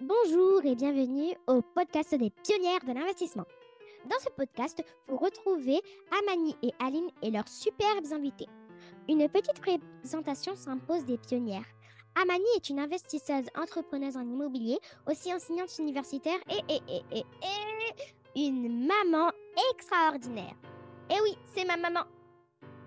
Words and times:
Bonjour 0.00 0.64
et 0.64 0.76
bienvenue 0.76 1.34
au 1.48 1.60
podcast 1.60 2.14
des 2.14 2.30
pionnières 2.30 2.84
de 2.86 2.92
l'investissement. 2.92 3.46
Dans 4.08 4.18
ce 4.20 4.30
podcast, 4.30 4.80
vous 5.08 5.16
retrouvez 5.16 5.80
Amani 6.22 6.54
et 6.62 6.70
Aline 6.78 7.10
et 7.20 7.32
leurs 7.32 7.48
superbes 7.48 8.06
invités. 8.12 8.46
Une 9.08 9.28
petite 9.28 9.60
présentation 9.60 10.54
s'impose 10.54 11.04
des 11.04 11.18
pionnières. 11.18 11.66
Amani 12.14 12.44
est 12.54 12.70
une 12.70 12.78
investisseuse 12.78 13.46
entrepreneuse 13.60 14.16
en 14.16 14.22
immobilier, 14.22 14.78
aussi 15.10 15.34
enseignante 15.34 15.76
universitaire 15.80 16.38
et, 16.48 17.24
une 18.36 18.86
maman 18.86 19.32
extraordinaire. 19.74 20.54
Eh 21.10 21.20
oui, 21.24 21.36
c'est 21.56 21.64
ma 21.64 21.76
maman. 21.76 22.06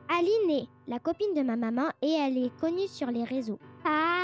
Aline 0.07 0.49
est 0.49 0.67
la 0.87 0.99
copine 0.99 1.33
de 1.33 1.41
ma 1.41 1.57
maman 1.57 1.89
et 2.01 2.11
elle 2.11 2.37
est 2.37 2.57
connue 2.57 2.87
sur 2.87 3.07
les 3.07 3.25
réseaux 3.25 3.59
par 3.83 4.20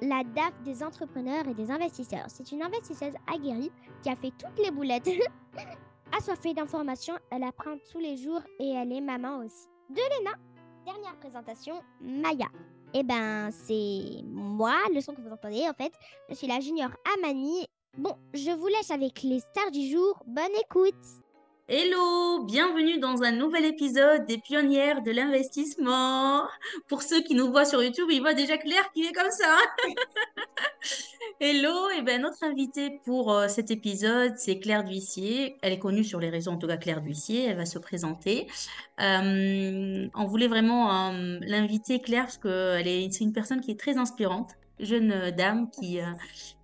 la 0.00 0.24
DAF 0.24 0.52
des 0.64 0.82
entrepreneurs 0.82 1.46
et 1.48 1.54
des 1.54 1.70
investisseurs. 1.70 2.26
C'est 2.28 2.52
une 2.52 2.62
investisseuse 2.62 3.14
aguerrie 3.32 3.70
qui 4.02 4.10
a 4.10 4.16
fait 4.16 4.32
toutes 4.38 4.58
les 4.62 4.70
boulettes. 4.70 5.08
Assoiffée 6.16 6.54
d'informations, 6.54 7.14
elle 7.30 7.44
apprend 7.44 7.76
tous 7.90 8.00
les 8.00 8.16
jours 8.16 8.40
et 8.58 8.70
elle 8.70 8.92
est 8.92 9.00
maman 9.00 9.38
aussi. 9.38 9.68
De 9.90 9.96
Léna, 9.96 10.36
dernière 10.84 11.16
présentation, 11.18 11.80
Maya. 12.00 12.46
Eh 12.94 13.04
ben, 13.04 13.50
c'est 13.52 14.22
moi, 14.24 14.74
le 14.92 15.00
son 15.00 15.14
que 15.14 15.20
vous 15.20 15.32
entendez 15.32 15.68
en 15.68 15.74
fait. 15.74 15.92
Je 16.28 16.34
suis 16.34 16.48
la 16.48 16.60
junior 16.60 16.90
Amani. 17.16 17.66
Bon, 17.96 18.16
je 18.34 18.50
vous 18.50 18.66
laisse 18.66 18.90
avec 18.90 19.22
les 19.22 19.40
stars 19.40 19.70
du 19.70 19.88
jour. 19.88 20.22
Bonne 20.26 20.44
écoute 20.60 20.94
Hello, 21.72 22.42
bienvenue 22.46 22.98
dans 22.98 23.22
un 23.22 23.30
nouvel 23.30 23.64
épisode 23.64 24.26
des 24.26 24.38
pionnières 24.38 25.02
de 25.02 25.12
l'investissement. 25.12 26.42
Pour 26.88 27.02
ceux 27.02 27.22
qui 27.22 27.36
nous 27.36 27.46
voient 27.46 27.64
sur 27.64 27.80
YouTube, 27.80 28.08
ils 28.10 28.18
voient 28.18 28.34
déjà 28.34 28.58
Claire 28.58 28.90
qui 28.92 29.04
est 29.04 29.12
comme 29.12 29.30
ça. 29.30 29.56
Hello, 31.40 31.88
et 31.96 32.02
ben 32.02 32.22
notre 32.22 32.42
invitée 32.42 32.98
pour 33.04 33.32
euh, 33.32 33.46
cet 33.46 33.70
épisode, 33.70 34.32
c'est 34.36 34.58
Claire 34.58 34.82
Duissier. 34.82 35.58
Elle 35.62 35.74
est 35.74 35.78
connue 35.78 36.02
sur 36.02 36.18
les 36.18 36.28
réseaux, 36.28 36.50
en 36.50 36.56
tout 36.56 36.66
cas 36.66 36.76
Claire 36.76 37.02
Duissier. 37.02 37.44
Elle 37.44 37.56
va 37.56 37.66
se 37.66 37.78
présenter. 37.78 38.48
Euh, 39.00 40.08
on 40.12 40.24
voulait 40.24 40.48
vraiment 40.48 41.12
euh, 41.12 41.38
l'inviter 41.42 42.00
Claire 42.00 42.24
parce 42.24 42.38
que 42.38 42.80
est, 42.84 43.12
c'est 43.12 43.22
une 43.22 43.32
personne 43.32 43.60
qui 43.60 43.70
est 43.70 43.78
très 43.78 43.96
inspirante, 43.96 44.54
jeune 44.80 45.30
dame 45.30 45.70
qui 45.70 46.00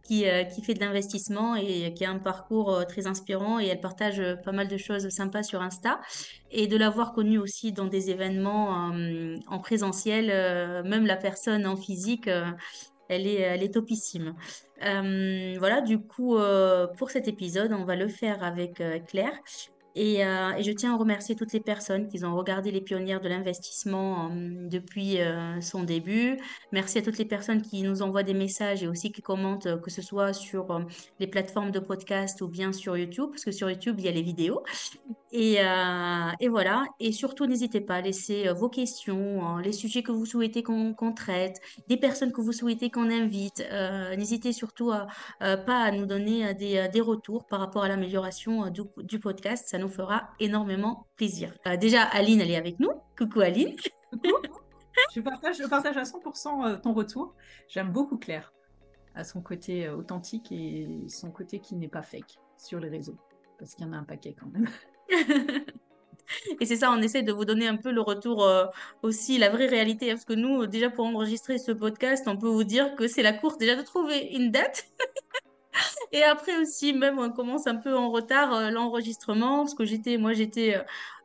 qui, 0.06 0.24
qui, 0.54 0.62
fait 0.62 0.74
de 0.74 0.80
l'investissement 0.80 1.56
et 1.56 1.92
qui 1.94 2.04
a 2.04 2.10
un 2.10 2.18
parcours 2.18 2.84
très 2.86 3.06
inspirant 3.06 3.58
et 3.58 3.66
elle 3.66 3.80
partage 3.80 4.22
pas 4.44 4.52
mal 4.52 4.68
de 4.68 4.76
choses 4.76 5.08
sympas 5.08 5.42
sur 5.42 5.62
Insta. 5.62 6.00
Et 6.50 6.66
de 6.66 6.76
l'avoir 6.76 7.12
connue 7.12 7.38
aussi 7.38 7.72
dans 7.72 7.86
des 7.86 8.10
événements 8.10 8.92
en 9.48 9.58
présentiel, 9.58 10.26
même 10.84 11.06
la 11.06 11.16
personne 11.16 11.66
en 11.66 11.76
physique, 11.76 12.28
elle 13.08 13.26
est, 13.26 13.40
elle 13.40 13.62
est 13.62 13.74
topissime. 13.74 14.34
Euh, 14.82 15.56
voilà, 15.58 15.80
du 15.80 15.98
coup, 15.98 16.36
euh, 16.36 16.86
pour 16.86 17.10
cet 17.10 17.28
épisode, 17.28 17.72
on 17.72 17.84
va 17.84 17.96
le 17.96 18.08
faire 18.08 18.42
avec 18.42 18.80
euh, 18.80 18.98
Claire. 19.00 19.38
Et, 19.96 20.20
et, 20.20 20.62
je 20.62 20.72
tiens 20.72 20.94
à 20.94 20.96
remercier 20.96 21.34
toutes 21.34 21.52
les 21.52 21.60
personnes 21.60 22.08
qui 22.08 22.24
ont 22.24 22.36
regardé 22.36 22.70
les 22.70 22.80
pionnières 22.80 23.20
de 23.20 23.28
l'investissement 23.28 24.30
depuis 24.34 25.18
son 25.60 25.82
début. 25.82 26.38
Merci 26.70 26.98
à 26.98 27.02
toutes 27.02 27.18
les 27.18 27.24
personnes 27.24 27.62
qui 27.62 27.82
nous 27.82 28.02
envoient 28.02 28.22
des 28.22 28.34
messages 28.34 28.82
et 28.82 28.88
aussi 28.88 29.10
qui 29.10 29.22
commentent, 29.22 29.80
que 29.80 29.90
ce 29.90 30.02
soit 30.02 30.32
sur 30.32 30.86
les 31.18 31.26
plateformes 31.26 31.70
de 31.70 31.80
podcast 31.80 32.40
ou 32.42 32.48
bien 32.48 32.72
sur 32.72 32.96
YouTube, 32.96 33.30
parce 33.30 33.44
que 33.44 33.52
sur 33.52 33.70
YouTube, 33.70 33.96
il 33.98 34.04
y 34.04 34.08
a 34.08 34.12
les 34.12 34.22
vidéos. 34.22 34.62
Et, 35.32 35.56
euh, 35.60 36.30
et, 36.40 36.48
voilà. 36.48 36.84
Et 37.00 37.12
surtout, 37.12 37.46
n'hésitez 37.46 37.80
pas 37.80 37.96
à 37.96 38.00
laisser 38.00 38.46
euh, 38.46 38.52
vos 38.52 38.68
questions, 38.68 39.44
hein, 39.44 39.60
les 39.60 39.72
sujets 39.72 40.02
que 40.02 40.12
vous 40.12 40.26
souhaitez 40.26 40.62
qu'on 40.62 40.94
traite, 41.14 41.60
des 41.88 41.96
personnes 41.96 42.32
que 42.32 42.40
vous 42.40 42.52
souhaitez 42.52 42.90
qu'on 42.90 43.10
invite. 43.10 43.66
Euh, 43.72 44.14
n'hésitez 44.16 44.52
surtout 44.52 44.92
pas 45.40 45.56
à 45.66 45.90
nous 45.90 46.06
donner 46.06 46.54
des, 46.54 47.00
retours 47.00 47.46
par 47.46 47.60
rapport 47.60 47.84
à 47.84 47.88
l'amélioration 47.88 48.70
du, 48.70 48.82
du, 48.98 49.18
podcast. 49.18 49.68
Ça 49.68 49.78
nous 49.78 49.88
fera 49.88 50.30
énormément 50.40 51.06
plaisir. 51.16 51.52
déjà, 51.78 52.02
Aline, 52.02 52.40
elle 52.40 52.50
est 52.50 52.56
avec 52.56 52.80
nous. 52.80 52.90
Coucou 53.18 53.40
Aline. 53.40 53.76
je, 55.14 55.20
partage, 55.20 55.58
je 55.58 55.66
partage 55.66 55.96
à 55.96 56.02
100% 56.02 56.80
ton 56.80 56.92
retour. 56.92 57.34
J'aime 57.68 57.92
beaucoup 57.92 58.16
Claire, 58.16 58.52
à 59.14 59.24
son 59.24 59.40
côté 59.40 59.88
authentique 59.88 60.50
et 60.52 60.88
son 61.08 61.30
côté 61.30 61.58
qui 61.58 61.76
n'est 61.76 61.88
pas 61.88 62.02
fake 62.02 62.38
sur 62.56 62.80
les 62.80 62.88
réseaux. 62.88 63.18
Parce 63.58 63.74
qu'il 63.74 63.86
y 63.86 63.88
en 63.88 63.92
a 63.92 63.96
un 63.96 64.04
paquet 64.04 64.34
quand 64.38 64.46
même. 64.46 64.66
Et 66.60 66.66
c'est 66.66 66.76
ça, 66.76 66.90
on 66.90 67.00
essaie 67.00 67.22
de 67.22 67.32
vous 67.32 67.44
donner 67.44 67.66
un 67.66 67.76
peu 67.76 67.90
le 67.90 68.00
retour 68.00 68.44
euh, 68.44 68.66
aussi, 69.02 69.38
la 69.38 69.48
vraie 69.48 69.66
réalité. 69.66 70.10
Hein, 70.10 70.14
parce 70.14 70.24
que 70.24 70.34
nous, 70.34 70.66
déjà 70.66 70.90
pour 70.90 71.06
enregistrer 71.06 71.58
ce 71.58 71.72
podcast, 71.72 72.24
on 72.26 72.36
peut 72.36 72.48
vous 72.48 72.64
dire 72.64 72.94
que 72.96 73.08
c'est 73.08 73.22
la 73.22 73.32
course 73.32 73.58
déjà 73.58 73.76
de 73.76 73.82
trouver 73.82 74.28
une 74.32 74.50
date. 74.50 74.84
Et 76.12 76.22
après 76.22 76.56
aussi, 76.56 76.92
même 76.92 77.18
on 77.18 77.30
commence 77.30 77.66
un 77.66 77.76
peu 77.76 77.94
en 77.94 78.10
retard 78.10 78.54
euh, 78.54 78.70
l'enregistrement, 78.70 79.58
parce 79.58 79.74
que 79.74 79.84
j'étais, 79.84 80.16
moi 80.16 80.32
j'étais 80.32 80.80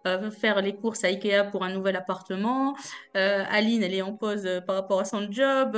euh, 0.06 0.30
faire 0.32 0.62
les 0.62 0.76
courses 0.76 1.04
à 1.04 1.08
Ikea 1.08 1.50
pour 1.52 1.64
un 1.64 1.74
nouvel 1.74 1.96
appartement. 1.96 2.76
Aline, 3.14 3.84
elle 3.84 3.94
est 3.94 4.02
en 4.02 4.14
pause 4.14 4.48
par 4.68 4.76
rapport 4.76 5.00
à 5.00 5.06
son 5.06 5.32
job. 5.32 5.78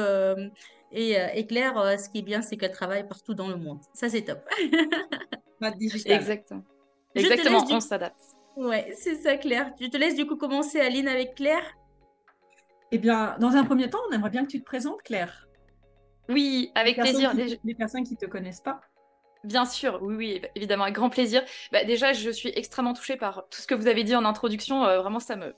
Et, 0.91 1.17
et, 1.33 1.47
Claire, 1.47 1.99
ce 1.99 2.09
qui 2.09 2.19
est 2.19 2.23
bien, 2.23 2.41
c'est 2.41 2.55
qu'elle 2.55 2.71
travaille 2.71 3.07
partout 3.07 3.33
dans 3.33 3.47
le 3.47 3.57
monde. 3.57 3.79
Ça, 3.93 4.09
c'est 4.09 4.21
top. 4.21 4.39
Exactement. 6.05 6.63
Exactement, 7.15 7.65
on 7.69 7.79
s'adapte. 7.79 8.19
Ouais, 8.55 8.93
c'est 8.95 9.15
ça, 9.15 9.37
Claire. 9.37 9.71
Je 9.79 9.87
te 9.87 9.97
laisse 9.97 10.15
du 10.15 10.25
coup 10.25 10.35
commencer, 10.35 10.79
Aline, 10.79 11.07
avec 11.07 11.35
Claire? 11.35 11.77
Eh 12.91 12.97
bien, 12.97 13.35
dans 13.39 13.55
un 13.55 13.63
premier 13.63 13.89
temps, 13.89 13.99
on 14.09 14.13
aimerait 14.13 14.29
bien 14.29 14.43
que 14.45 14.51
tu 14.51 14.59
te 14.59 14.65
présentes, 14.65 15.01
Claire. 15.03 15.47
Oui, 16.29 16.71
avec 16.75 16.97
plaisir. 16.97 17.33
les 17.33 17.75
personnes 17.75 18.03
qui 18.03 18.13
ne 18.13 18.17
te 18.17 18.25
connaissent 18.25 18.61
pas. 18.61 18.81
Bien 19.43 19.65
sûr, 19.65 19.99
oui, 20.01 20.15
oui, 20.15 20.41
évidemment, 20.55 20.83
avec 20.83 20.95
grand 20.95 21.09
plaisir. 21.09 21.43
Bah, 21.71 21.83
déjà, 21.83 22.13
je 22.13 22.29
suis 22.29 22.51
extrêmement 22.55 22.93
touchée 22.93 23.17
par 23.17 23.45
tout 23.49 23.59
ce 23.59 23.67
que 23.67 23.75
vous 23.75 23.87
avez 23.87 24.03
dit 24.03 24.15
en 24.15 24.23
introduction. 24.23 24.85
Euh, 24.85 25.01
vraiment, 25.01 25.19
ça 25.19 25.35
me, 25.35 25.53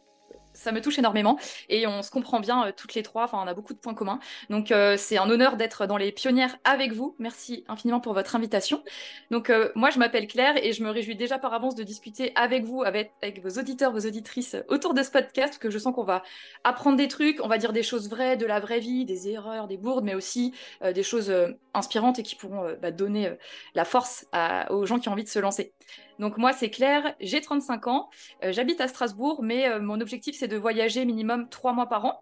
ça 0.56 0.72
me 0.72 0.82
touche 0.82 0.98
énormément 0.98 1.38
et 1.70 1.86
on 1.86 2.02
se 2.02 2.10
comprend 2.10 2.40
bien 2.40 2.68
euh, 2.68 2.72
toutes 2.76 2.96
les 2.96 3.04
trois. 3.04 3.26
Enfin, 3.26 3.40
on 3.44 3.48
a 3.48 3.54
beaucoup 3.54 3.74
de 3.74 3.80
points 3.80 3.94
communs. 3.94 4.20
Donc, 4.50 4.72
euh, 4.72 4.96
c'est 4.98 5.18
un 5.18 5.30
honneur 5.30 5.58
d'être 5.58 5.86
dans 5.86 5.98
les 5.98 6.12
pionnières 6.12 6.58
avec 6.64 6.94
vous. 6.94 7.16
Merci 7.20 7.64
infiniment 7.68 8.00
pour 8.00 8.14
votre 8.14 8.36
invitation. 8.36 8.84
Donc, 9.32 9.50
euh, 9.50 9.72
moi, 9.76 9.90
je 9.90 10.00
m'appelle 10.00 10.28
Claire 10.28 10.56
et 10.64 10.74
je 10.74 10.84
me 10.84 10.90
réjouis 10.90 11.16
déjà 11.16 11.38
par 11.38 11.54
avance 11.54 11.76
de 11.76 11.84
discuter 11.84 12.32
avec 12.36 12.64
vous, 12.64 12.84
avec, 12.84 13.12
vos 13.44 13.60
auditeurs, 13.60 13.92
vos 13.92 14.08
auditrices 14.08 14.56
autour 14.70 14.94
de 14.94 15.04
ce 15.04 15.12
podcast, 15.12 15.50
parce 15.50 15.58
que 15.58 15.70
je 15.70 15.78
sens 15.78 15.94
qu'on 15.94 16.04
va 16.04 16.24
apprendre 16.64 16.98
des 16.98 17.08
trucs, 17.08 17.40
on 17.44 17.48
va 17.48 17.58
dire 17.58 17.74
des 17.74 17.84
choses 17.84 18.10
vraies, 18.10 18.38
de 18.38 18.46
la 18.46 18.60
vraie 18.60 18.80
vie, 18.80 19.06
des 19.06 19.30
erreurs, 19.30 19.68
des 19.68 19.78
bourdes, 19.78 20.06
mais 20.06 20.16
aussi 20.16 20.54
des 20.84 21.04
choses 21.04 21.34
inspirantes 21.74 22.20
et 22.20 22.24
qui 22.24 22.36
pourront 22.36 22.76
bah, 22.82 22.92
donner 22.92 23.32
la 23.74 23.86
force 23.86 24.26
aux 24.70 24.86
gens 24.86 25.00
qui 25.00 25.10
ont 25.10 25.14
envie 25.14 25.24
de 25.24 25.30
se 25.30 25.40
lancer. 25.40 25.74
Donc 26.20 26.38
moi, 26.38 26.54
c'est 26.54 26.70
Claire, 26.70 27.16
j'ai 27.20 27.42
35 27.42 27.88
ans, 27.88 28.10
euh, 28.44 28.52
j'habite 28.52 28.82
à 28.82 28.88
Strasbourg, 28.88 29.42
mais 29.44 29.68
euh, 29.68 29.80
mon 29.80 30.00
objectif, 30.02 30.36
c'est 30.38 30.48
de 30.48 30.58
voyager 30.58 31.06
minimum 31.06 31.50
trois 31.50 31.74
mois 31.74 31.88
par 31.88 32.06
an. 32.06 32.22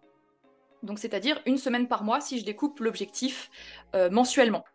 Donc 0.81 0.99
c'est-à-dire 0.99 1.41
une 1.45 1.57
semaine 1.57 1.87
par 1.87 2.03
mois 2.03 2.19
si 2.19 2.39
je 2.39 2.45
découpe 2.45 2.79
l'objectif 2.79 3.49
euh, 3.95 4.09
mensuellement. 4.09 4.65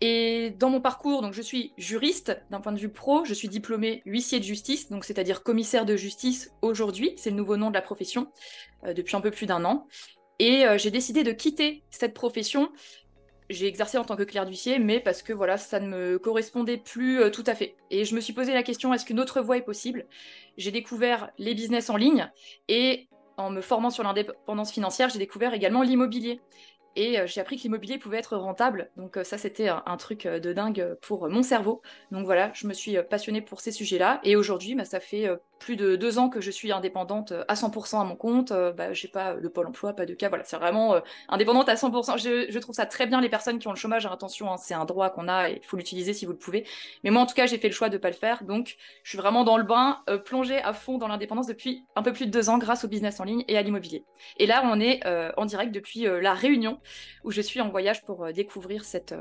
Et 0.00 0.54
dans 0.58 0.70
mon 0.70 0.80
parcours, 0.80 1.22
donc 1.22 1.34
je 1.34 1.42
suis 1.42 1.72
juriste 1.76 2.40
d'un 2.50 2.60
point 2.60 2.72
de 2.72 2.78
vue 2.78 2.88
pro, 2.88 3.24
je 3.24 3.34
suis 3.34 3.48
diplômée 3.48 4.00
huissier 4.06 4.38
de 4.38 4.44
justice, 4.44 4.88
donc 4.90 5.04
c'est-à-dire 5.04 5.42
commissaire 5.42 5.84
de 5.84 5.96
justice 5.96 6.52
aujourd'hui, 6.62 7.14
c'est 7.16 7.30
le 7.30 7.36
nouveau 7.36 7.56
nom 7.56 7.68
de 7.68 7.74
la 7.74 7.82
profession, 7.82 8.28
depuis 8.86 9.16
un 9.16 9.20
peu 9.20 9.32
plus 9.32 9.46
d'un 9.46 9.64
an. 9.64 9.88
Et 10.38 10.64
j'ai 10.76 10.92
décidé 10.92 11.24
de 11.24 11.32
quitter 11.32 11.82
cette 11.90 12.14
profession 12.14 12.70
j'ai 13.50 13.66
exercé 13.66 13.98
en 13.98 14.04
tant 14.04 14.16
que 14.16 14.22
clerc 14.22 14.46
d'huissier, 14.46 14.78
mais 14.78 15.00
parce 15.00 15.22
que 15.22 15.32
voilà, 15.32 15.56
ça 15.56 15.80
ne 15.80 15.88
me 15.88 16.18
correspondait 16.18 16.76
plus 16.76 17.20
euh, 17.20 17.30
tout 17.30 17.44
à 17.46 17.54
fait. 17.54 17.76
Et 17.90 18.04
je 18.04 18.14
me 18.14 18.20
suis 18.20 18.32
posé 18.32 18.52
la 18.52 18.62
question 18.62 18.92
est-ce 18.92 19.04
qu'une 19.04 19.20
autre 19.20 19.40
voie 19.40 19.56
est 19.56 19.62
possible? 19.62 20.06
J'ai 20.56 20.70
découvert 20.70 21.30
les 21.38 21.54
business 21.54 21.90
en 21.90 21.96
ligne 21.96 22.30
et 22.68 23.08
en 23.36 23.50
me 23.50 23.60
formant 23.60 23.90
sur 23.90 24.02
l'indépendance 24.02 24.72
financière, 24.72 25.08
j'ai 25.08 25.18
découvert 25.18 25.54
également 25.54 25.82
l'immobilier. 25.82 26.40
Et 26.96 27.20
euh, 27.20 27.26
j'ai 27.26 27.40
appris 27.40 27.56
que 27.56 27.62
l'immobilier 27.62 27.98
pouvait 27.98 28.18
être 28.18 28.36
rentable. 28.36 28.90
Donc 28.96 29.16
euh, 29.16 29.24
ça, 29.24 29.38
c'était 29.38 29.68
un, 29.68 29.96
truc 29.96 30.26
de 30.26 30.52
dingue 30.52 30.96
pour 31.00 31.28
mon 31.28 31.42
cerveau. 31.42 31.80
Donc 32.10 32.24
voilà, 32.24 32.50
je 32.54 32.66
me 32.66 32.74
suis 32.74 32.96
passionnée 33.08 33.40
pour 33.40 33.60
ces 33.60 33.72
sujets-là. 33.72 34.20
Et 34.24 34.36
aujourd'hui, 34.36 34.74
bah, 34.74 34.84
ça 34.84 35.00
fait 35.00 35.28
plus 35.58 35.76
de 35.76 35.96
deux 35.96 36.18
ans 36.18 36.28
que 36.28 36.40
je 36.40 36.50
suis 36.50 36.72
indépendante 36.72 37.32
à 37.48 37.54
100% 37.54 38.00
à 38.00 38.04
mon 38.04 38.16
compte. 38.16 38.52
bah, 38.52 38.92
j'ai 38.92 39.08
pas 39.08 39.34
de 39.34 39.48
pôle 39.48 39.66
emploi, 39.66 39.92
pas 39.92 40.06
de 40.06 40.14
cas. 40.14 40.28
Voilà, 40.28 40.44
c'est 40.44 40.56
vraiment 40.56 41.00
indépendante 41.28 41.68
à 41.68 41.74
100%. 41.74 42.18
Je, 42.18 42.58
trouve 42.58 42.74
ça 42.74 42.86
très 42.86 43.06
bien 43.06 43.20
les 43.20 43.28
personnes 43.28 43.58
qui 43.58 43.68
ont 43.68 43.72
le 43.72 43.76
chômage. 43.76 44.06
Attention, 44.06 44.52
hein, 44.52 44.56
c'est 44.56 44.74
un 44.74 44.84
droit 44.84 45.10
qu'on 45.10 45.28
a 45.28 45.50
et 45.50 45.60
il 45.62 45.66
faut 45.66 45.76
l'utiliser 45.76 46.12
si 46.12 46.26
vous 46.26 46.32
le 46.32 46.38
pouvez. 46.38 46.66
Mais 47.04 47.10
moi, 47.10 47.22
en 47.22 47.26
tout 47.26 47.34
cas, 47.34 47.46
j'ai 47.46 47.58
fait 47.58 47.68
le 47.68 47.74
choix 47.74 47.88
de 47.88 47.98
pas 47.98 48.08
le 48.08 48.14
faire. 48.14 48.44
Donc, 48.44 48.76
je 49.02 49.10
suis 49.10 49.18
vraiment 49.18 49.44
dans 49.44 49.56
le 49.56 49.64
bain, 49.64 50.02
plongée 50.24 50.58
à 50.58 50.72
fond 50.72 50.98
dans 50.98 51.08
l'indépendance 51.08 51.46
depuis 51.46 51.84
un 51.96 52.02
peu 52.02 52.12
plus 52.12 52.26
de 52.26 52.30
deux 52.30 52.48
ans 52.48 52.58
grâce 52.58 52.84
au 52.84 52.88
business 52.88 53.20
en 53.20 53.24
ligne 53.24 53.44
et 53.48 53.56
à 53.56 53.62
l'immobilier. 53.62 54.04
Et 54.38 54.46
là, 54.46 54.62
on 54.64 54.80
est 54.80 55.00
en 55.36 55.44
direct 55.44 55.72
depuis 55.72 56.02
la 56.04 56.34
Réunion 56.34 56.80
où 57.24 57.30
je 57.30 57.40
suis 57.40 57.60
en 57.60 57.68
voyage 57.68 58.04
pour 58.04 58.32
découvrir 58.32 58.84
cette 58.84 59.14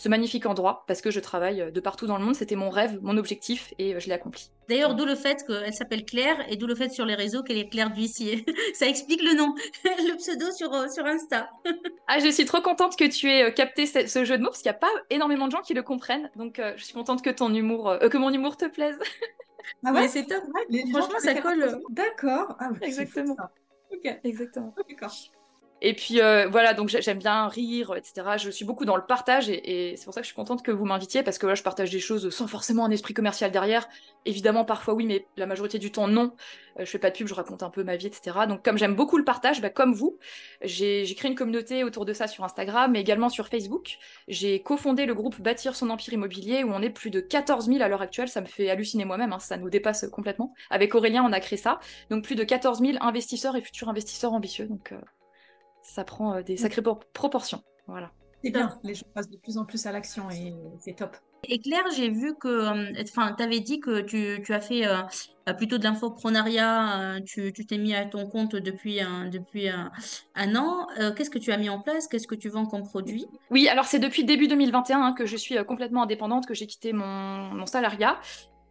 ce 0.00 0.08
magnifique 0.08 0.46
endroit 0.46 0.84
parce 0.86 1.02
que 1.02 1.10
je 1.10 1.20
travaille 1.20 1.70
de 1.70 1.80
partout 1.80 2.06
dans 2.06 2.16
le 2.16 2.24
monde. 2.24 2.34
C'était 2.34 2.56
mon 2.56 2.70
rêve, 2.70 2.98
mon 3.02 3.18
objectif 3.18 3.74
et 3.78 4.00
je 4.00 4.06
l'ai 4.06 4.14
accompli. 4.14 4.50
D'ailleurs, 4.66 4.94
d'où 4.94 5.04
le 5.04 5.14
fait 5.14 5.44
qu'elle 5.46 5.74
s'appelle 5.74 6.06
Claire 6.06 6.42
et 6.48 6.56
d'où 6.56 6.66
le 6.66 6.74
fait 6.74 6.88
sur 6.88 7.04
les 7.04 7.14
réseaux 7.14 7.42
qu'elle 7.42 7.58
est 7.58 7.68
Claire 7.68 7.90
d'huissier. 7.90 8.46
Ça 8.74 8.86
explique 8.86 9.22
le 9.22 9.36
nom, 9.36 9.54
le 9.84 10.16
pseudo 10.16 10.50
sur, 10.52 10.70
sur 10.90 11.04
Insta. 11.04 11.50
ah, 12.08 12.18
je 12.18 12.30
suis 12.30 12.46
trop 12.46 12.62
contente 12.62 12.96
que 12.96 13.04
tu 13.04 13.30
aies 13.30 13.52
capté 13.52 13.84
ce, 13.84 14.24
jeu 14.24 14.38
de 14.38 14.42
mots 14.42 14.48
parce 14.48 14.62
qu'il 14.62 14.70
n'y 14.70 14.76
a 14.76 14.80
pas 14.80 14.92
énormément 15.10 15.48
de 15.48 15.52
gens 15.52 15.60
qui 15.60 15.74
le 15.74 15.82
comprennent. 15.82 16.30
Donc, 16.34 16.62
je 16.76 16.82
suis 16.82 16.94
contente 16.94 17.20
que 17.20 17.28
ton 17.28 17.52
humour, 17.52 17.98
que 18.10 18.16
mon 18.16 18.30
humour 18.30 18.56
te 18.56 18.64
plaise. 18.64 18.98
Ah 19.84 19.92
ouais, 19.92 20.08
c'est 20.08 20.24
top. 20.24 20.42
Franchement, 20.92 21.18
ça 21.18 21.34
colle. 21.34 21.78
D'accord. 21.90 22.56
Ah, 22.58 22.70
Exactement. 22.80 23.36
Ok. 23.92 24.18
Exactement. 24.24 24.74
D'accord. 24.88 25.14
Et 25.82 25.94
puis 25.94 26.20
euh, 26.20 26.46
voilà, 26.48 26.74
donc 26.74 26.88
j'aime 26.88 27.18
bien 27.18 27.48
rire, 27.48 27.94
etc. 27.96 28.36
Je 28.36 28.50
suis 28.50 28.66
beaucoup 28.66 28.84
dans 28.84 28.96
le 28.96 29.04
partage 29.04 29.48
et, 29.48 29.94
c'est 29.96 30.04
pour 30.04 30.12
ça 30.12 30.20
que 30.20 30.24
je 30.24 30.28
suis 30.28 30.36
contente 30.36 30.62
que 30.62 30.70
vous 30.70 30.84
m'invitiez 30.84 31.22
parce 31.22 31.38
que 31.38 31.46
là, 31.46 31.54
je 31.54 31.62
partage 31.62 31.90
des 31.90 32.00
choses 32.00 32.28
sans 32.30 32.46
forcément 32.46 32.84
un 32.84 32.90
esprit 32.90 33.14
commercial 33.14 33.50
derrière. 33.50 33.88
Évidemment, 34.26 34.66
parfois 34.66 34.92
oui, 34.92 35.06
mais 35.06 35.26
la 35.36 35.46
majorité 35.46 35.78
du 35.78 35.90
temps, 35.90 36.06
non. 36.06 36.34
Euh, 36.78 36.84
je 36.84 36.90
fais 36.90 36.98
pas 36.98 37.10
de 37.10 37.16
pub, 37.16 37.26
je 37.26 37.34
raconte 37.34 37.62
un 37.62 37.70
peu 37.70 37.82
ma 37.82 37.96
vie, 37.96 38.08
etc. 38.08 38.40
Donc 38.46 38.62
comme 38.62 38.76
j'aime 38.76 38.94
beaucoup 38.94 39.16
le 39.16 39.24
partage, 39.24 39.62
bah, 39.62 39.70
comme 39.70 39.94
vous, 39.94 40.18
j'ai 40.62 41.04
créé 41.14 41.30
une 41.30 41.36
communauté 41.36 41.82
autour 41.82 42.04
de 42.04 42.12
ça 42.12 42.26
sur 42.26 42.44
Instagram, 42.44 42.92
mais 42.92 43.00
également 43.00 43.30
sur 43.30 43.48
Facebook. 43.48 43.96
J'ai 44.28 44.62
cofondé 44.62 45.06
le 45.06 45.14
groupe 45.14 45.40
Bâtir 45.40 45.74
son 45.74 45.88
empire 45.88 46.12
immobilier 46.12 46.62
où 46.62 46.72
on 46.72 46.82
est 46.82 46.90
plus 46.90 47.10
de 47.10 47.20
14 47.20 47.66
000 47.68 47.82
à 47.82 47.88
l'heure 47.88 48.02
actuelle. 48.02 48.28
Ça 48.28 48.42
me 48.42 48.46
fait 48.46 48.68
halluciner 48.68 49.06
moi-même, 49.06 49.32
hein, 49.32 49.38
ça 49.38 49.56
nous 49.56 49.70
dépasse 49.70 50.06
complètement. 50.12 50.52
Avec 50.68 50.94
Aurélien, 50.94 51.24
on 51.24 51.32
a 51.32 51.40
créé 51.40 51.58
ça. 51.58 51.80
Donc 52.10 52.24
plus 52.24 52.34
de 52.34 52.44
14 52.44 52.80
000 52.80 52.98
investisseurs 53.00 53.56
et 53.56 53.62
futurs 53.62 53.88
investisseurs 53.88 54.34
ambitieux. 54.34 54.66
Donc 54.66 54.92
euh, 54.92 54.98
ça 55.82 56.04
prend 56.04 56.34
euh, 56.34 56.42
des 56.42 56.56
sacrées 56.56 56.82
proportions. 57.12 57.62
Voilà. 57.86 58.10
C'est 58.42 58.50
bien, 58.50 58.78
les 58.84 58.94
gens 58.94 59.06
passent 59.14 59.28
de 59.28 59.36
plus 59.36 59.58
en 59.58 59.66
plus 59.66 59.84
à 59.84 59.92
l'action 59.92 60.30
et 60.30 60.54
c'est 60.78 60.96
top. 60.96 61.14
Et 61.44 61.58
Claire, 61.58 61.84
j'ai 61.94 62.08
vu 62.08 62.34
que, 62.36 62.48
euh, 62.48 63.02
enfin, 63.02 63.34
tu 63.36 63.42
avais 63.42 63.60
dit 63.60 63.80
que 63.80 64.00
tu, 64.00 64.42
tu 64.42 64.54
as 64.54 64.60
fait 64.60 64.86
euh, 64.86 65.02
plutôt 65.58 65.76
de 65.76 65.84
l'infoprenariat, 65.84 67.18
tu 67.26 67.52
t'es 67.52 67.76
mis 67.76 67.94
à 67.94 68.06
ton 68.06 68.26
compte 68.26 68.56
depuis 68.56 69.00
un, 69.00 69.26
depuis 69.28 69.68
un, 69.68 69.90
an. 70.56 70.86
Qu'est-ce 71.16 71.28
que 71.28 71.38
tu 71.38 71.52
as 71.52 71.58
mis 71.58 71.68
en 71.68 71.80
place? 71.80 72.08
Qu'est-ce 72.08 72.26
que 72.26 72.34
tu 72.34 72.48
vends 72.48 72.64
comme 72.64 72.84
produit? 72.84 73.26
Oui, 73.50 73.68
alors 73.68 73.84
c'est 73.84 73.98
depuis 73.98 74.24
début 74.24 74.48
2021 74.48 75.02
hein, 75.02 75.12
que 75.12 75.26
je 75.26 75.36
suis 75.36 75.56
complètement 75.66 76.04
indépendante, 76.04 76.46
que 76.46 76.54
j'ai 76.54 76.66
quitté 76.66 76.94
mon, 76.94 77.54
mon 77.54 77.66
salariat. 77.66 78.18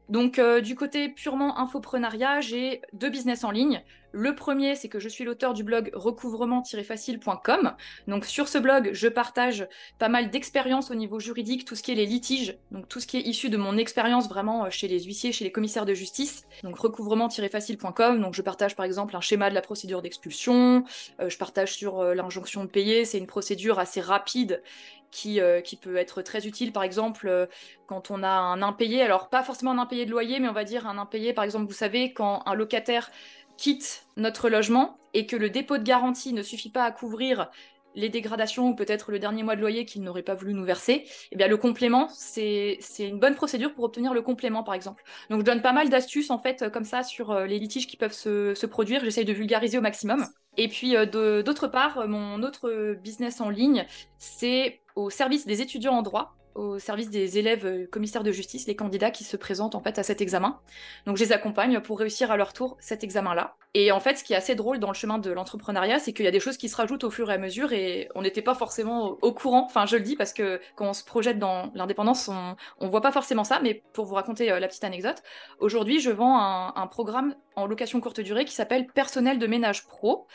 Donc 0.09 0.39
du 0.39 0.75
côté 0.75 1.09
purement 1.09 1.59
infoprenariat, 1.59 2.41
j'ai 2.41 2.81
deux 2.93 3.09
business 3.09 3.43
en 3.43 3.51
ligne. 3.51 3.83
Le 4.11 4.33
premier, 4.33 4.75
c'est 4.75 4.89
que 4.89 4.99
je 4.99 5.07
suis 5.07 5.23
l'auteur 5.23 5.53
du 5.53 5.63
blog 5.63 5.91
recouvrement-facile.com. 5.93 7.73
Donc 8.07 8.25
sur 8.25 8.47
ce 8.47 8.57
blog, 8.57 8.89
je 8.93 9.07
partage 9.07 9.67
pas 9.99 10.09
mal 10.09 10.31
d'expériences 10.31 10.89
au 10.89 10.95
niveau 10.95 11.19
juridique, 11.19 11.65
tout 11.65 11.75
ce 11.75 11.83
qui 11.83 11.91
est 11.91 11.95
les 11.95 12.07
litiges, 12.07 12.57
donc 12.71 12.87
tout 12.87 12.99
ce 12.99 13.07
qui 13.07 13.17
est 13.17 13.21
issu 13.21 13.49
de 13.49 13.57
mon 13.57 13.77
expérience 13.77 14.27
vraiment 14.27 14.65
euh, 14.65 14.69
chez 14.71 14.87
les 14.87 15.03
huissiers, 15.03 15.31
chez 15.31 15.43
les 15.43 15.51
commissaires 15.51 15.85
de 15.85 15.93
justice. 15.93 16.45
Donc 16.63 16.77
recouvrement-facile.com, 16.77 18.21
donc 18.21 18.33
je 18.33 18.41
partage 18.41 18.75
par 18.75 18.85
exemple 18.85 19.15
un 19.15 19.21
schéma 19.21 19.49
de 19.49 19.55
la 19.55 19.61
procédure 19.61 20.01
d'expulsion, 20.01 20.83
euh, 21.19 21.29
je 21.29 21.37
partage 21.37 21.73
sur 21.73 21.99
euh, 21.99 22.15
l'injonction 22.15 22.63
de 22.63 22.69
payer, 22.69 23.05
c'est 23.05 23.19
une 23.19 23.27
procédure 23.27 23.77
assez 23.77 24.01
rapide 24.01 24.63
qui, 25.11 25.39
qui, 25.63 25.75
peut 25.75 25.97
être 25.97 26.21
très 26.21 26.47
utile, 26.47 26.71
par 26.71 26.83
exemple, 26.83 27.47
quand 27.87 28.11
on 28.11 28.23
a 28.23 28.29
un 28.29 28.61
impayé, 28.61 29.01
alors 29.01 29.29
pas 29.29 29.43
forcément 29.43 29.71
un 29.71 29.79
impayé 29.79 30.05
de 30.05 30.11
loyer, 30.11 30.39
mais 30.39 30.49
on 30.49 30.53
va 30.53 30.63
dire 30.63 30.87
un 30.87 30.97
impayé, 30.97 31.33
par 31.33 31.43
exemple, 31.43 31.65
vous 31.65 31.73
savez, 31.73 32.13
quand 32.13 32.43
un 32.45 32.53
locataire 32.53 33.09
quitte 33.57 34.05
notre 34.15 34.49
logement 34.49 34.97
et 35.13 35.25
que 35.25 35.35
le 35.35 35.49
dépôt 35.49 35.77
de 35.77 35.83
garantie 35.83 36.33
ne 36.33 36.41
suffit 36.41 36.71
pas 36.71 36.83
à 36.83 36.91
couvrir 36.91 37.49
les 37.95 38.09
dégradations 38.09 38.69
ou 38.69 38.75
peut-être 38.75 39.11
le 39.11 39.19
dernier 39.19 39.43
mois 39.43 39.55
de 39.55 39.61
loyer 39.61 39.83
qu'il 39.85 40.03
n'aurait 40.03 40.23
pas 40.23 40.35
voulu 40.35 40.53
nous 40.53 40.63
verser, 40.63 41.05
eh 41.31 41.35
bien 41.35 41.47
le 41.47 41.57
complément, 41.57 42.07
c'est 42.09 42.79
une 42.99 43.19
bonne 43.19 43.35
procédure 43.35 43.73
pour 43.73 43.83
obtenir 43.83 44.13
le 44.13 44.21
complément, 44.21 44.63
par 44.63 44.75
exemple. 44.75 45.03
Donc 45.29 45.39
je 45.39 45.45
donne 45.45 45.61
pas 45.61 45.73
mal 45.73 45.89
d'astuces, 45.89 46.29
en 46.29 46.39
fait, 46.39 46.71
comme 46.71 46.85
ça, 46.85 47.03
sur 47.03 47.31
euh, 47.31 47.45
les 47.45 47.59
litiges 47.59 47.87
qui 47.87 47.97
peuvent 47.97 48.13
se, 48.13 48.65
produire. 48.67 49.03
J'essaye 49.03 49.25
de 49.25 49.33
vulgariser 49.33 49.77
au 49.77 49.81
maximum. 49.81 50.25
Et 50.57 50.67
puis, 50.67 50.95
euh, 50.95 51.41
d'autre 51.41 51.67
part, 51.67 52.07
mon 52.07 52.43
autre 52.43 52.93
business 53.01 53.41
en 53.41 53.49
ligne, 53.49 53.85
c'est 54.17 54.81
au 54.99 55.09
service 55.09 55.45
des 55.45 55.61
étudiants 55.61 55.93
en 55.93 56.01
droit 56.01 56.35
au 56.55 56.79
service 56.79 57.09
des 57.09 57.37
élèves 57.37 57.65
euh, 57.65 57.87
commissaires 57.87 58.23
de 58.23 58.31
justice, 58.31 58.67
les 58.67 58.75
candidats 58.75 59.11
qui 59.11 59.23
se 59.23 59.37
présentent 59.37 59.75
en 59.75 59.81
fait 59.81 59.97
à 59.97 60.03
cet 60.03 60.19
examen. 60.19 60.59
Donc 61.05 61.15
je 61.15 61.23
les 61.23 61.31
accompagne 61.31 61.79
pour 61.79 61.99
réussir 61.99 62.31
à 62.31 62.37
leur 62.37 62.51
tour 62.53 62.75
cet 62.79 63.03
examen-là. 63.03 63.55
Et 63.75 63.91
en 63.91 63.99
fait, 63.99 64.17
ce 64.17 64.23
qui 64.23 64.33
est 64.33 64.35
assez 64.35 64.55
drôle 64.55 64.79
dans 64.79 64.89
le 64.89 64.95
chemin 64.95 65.19
de 65.19 65.31
l'entrepreneuriat, 65.31 65.99
c'est 65.99 66.11
qu'il 66.11 66.25
y 66.25 66.27
a 66.27 66.31
des 66.31 66.39
choses 66.39 66.57
qui 66.57 66.67
se 66.67 66.75
rajoutent 66.75 67.03
au 67.03 67.11
fur 67.11 67.29
et 67.31 67.35
à 67.35 67.37
mesure 67.37 67.71
et 67.71 68.09
on 68.15 68.23
n'était 68.23 68.41
pas 68.41 68.55
forcément 68.55 69.17
au 69.21 69.31
courant. 69.31 69.63
Enfin, 69.65 69.85
je 69.85 69.95
le 69.95 70.01
dis 70.01 70.15
parce 70.15 70.33
que 70.33 70.59
quand 70.75 70.89
on 70.89 70.93
se 70.93 71.05
projette 71.05 71.39
dans 71.39 71.71
l'indépendance, 71.75 72.27
on, 72.27 72.55
on 72.79 72.89
voit 72.89 73.01
pas 73.01 73.11
forcément 73.11 73.43
ça. 73.43 73.59
Mais 73.61 73.83
pour 73.93 74.05
vous 74.05 74.15
raconter 74.15 74.51
euh, 74.51 74.59
la 74.59 74.67
petite 74.67 74.83
anecdote, 74.83 75.21
aujourd'hui, 75.59 75.99
je 75.99 76.09
vends 76.09 76.39
un, 76.41 76.73
un 76.75 76.87
programme 76.87 77.35
en 77.55 77.67
location 77.67 78.01
courte 78.01 78.19
durée 78.19 78.43
qui 78.43 78.55
s'appelle 78.55 78.87
Personnel 78.87 79.37
de 79.39 79.47
ménage 79.47 79.85
pro. 79.85 80.27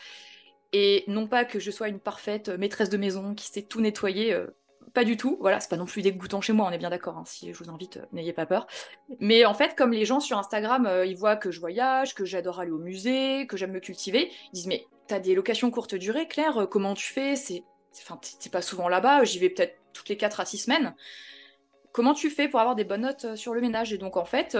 Et 0.73 1.03
non 1.07 1.27
pas 1.27 1.45
que 1.45 1.59
je 1.59 1.71
sois 1.71 1.87
une 1.87 1.99
parfaite 1.99 2.49
maîtresse 2.49 2.89
de 2.89 2.97
maison 2.97 3.33
qui 3.33 3.47
sait 3.47 3.61
tout 3.61 3.81
nettoyer, 3.81 4.33
euh, 4.33 4.47
pas 4.93 5.03
du 5.03 5.17
tout. 5.17 5.37
Voilà, 5.39 5.59
c'est 5.59 5.69
pas 5.69 5.77
non 5.77 5.85
plus 5.85 6.01
dégoûtant 6.01 6.41
chez 6.41 6.53
moi, 6.53 6.67
on 6.67 6.71
est 6.71 6.77
bien 6.77 6.89
d'accord. 6.89 7.17
Hein, 7.17 7.23
si 7.25 7.53
je 7.53 7.63
vous 7.63 7.69
invite, 7.69 7.97
euh, 7.97 8.05
n'ayez 8.11 8.33
pas 8.33 8.45
peur. 8.45 8.67
Mais 9.19 9.45
en 9.45 9.53
fait, 9.53 9.75
comme 9.75 9.91
les 9.91 10.05
gens 10.05 10.19
sur 10.19 10.37
Instagram, 10.37 10.85
euh, 10.85 11.05
ils 11.05 11.15
voient 11.15 11.35
que 11.35 11.51
je 11.51 11.59
voyage, 11.59 12.15
que 12.15 12.25
j'adore 12.25 12.59
aller 12.59 12.71
au 12.71 12.77
musée, 12.77 13.47
que 13.47 13.57
j'aime 13.57 13.71
me 13.71 13.79
cultiver, 13.79 14.31
ils 14.51 14.55
disent 14.55 14.67
mais 14.67 14.85
t'as 15.07 15.19
des 15.19 15.35
locations 15.35 15.71
courte 15.71 15.95
durée, 15.95 16.27
Claire, 16.27 16.67
comment 16.69 16.93
tu 16.93 17.11
fais? 17.11 17.35
C'est, 17.35 17.63
t'es 18.41 18.49
pas 18.49 18.61
souvent 18.61 18.89
là-bas. 18.89 19.23
J'y 19.23 19.39
vais 19.39 19.49
peut-être 19.49 19.77
toutes 19.93 20.09
les 20.09 20.17
4 20.17 20.39
à 20.39 20.45
6 20.45 20.57
semaines. 20.57 20.95
Comment 21.91 22.13
tu 22.13 22.29
fais 22.29 22.49
pour 22.49 22.59
avoir 22.59 22.75
des 22.75 22.83
bonnes 22.83 23.01
notes 23.01 23.35
sur 23.35 23.53
le 23.53 23.61
ménage? 23.61 23.93
Et 23.93 23.97
donc 23.97 24.17
en 24.17 24.25
fait, 24.25 24.57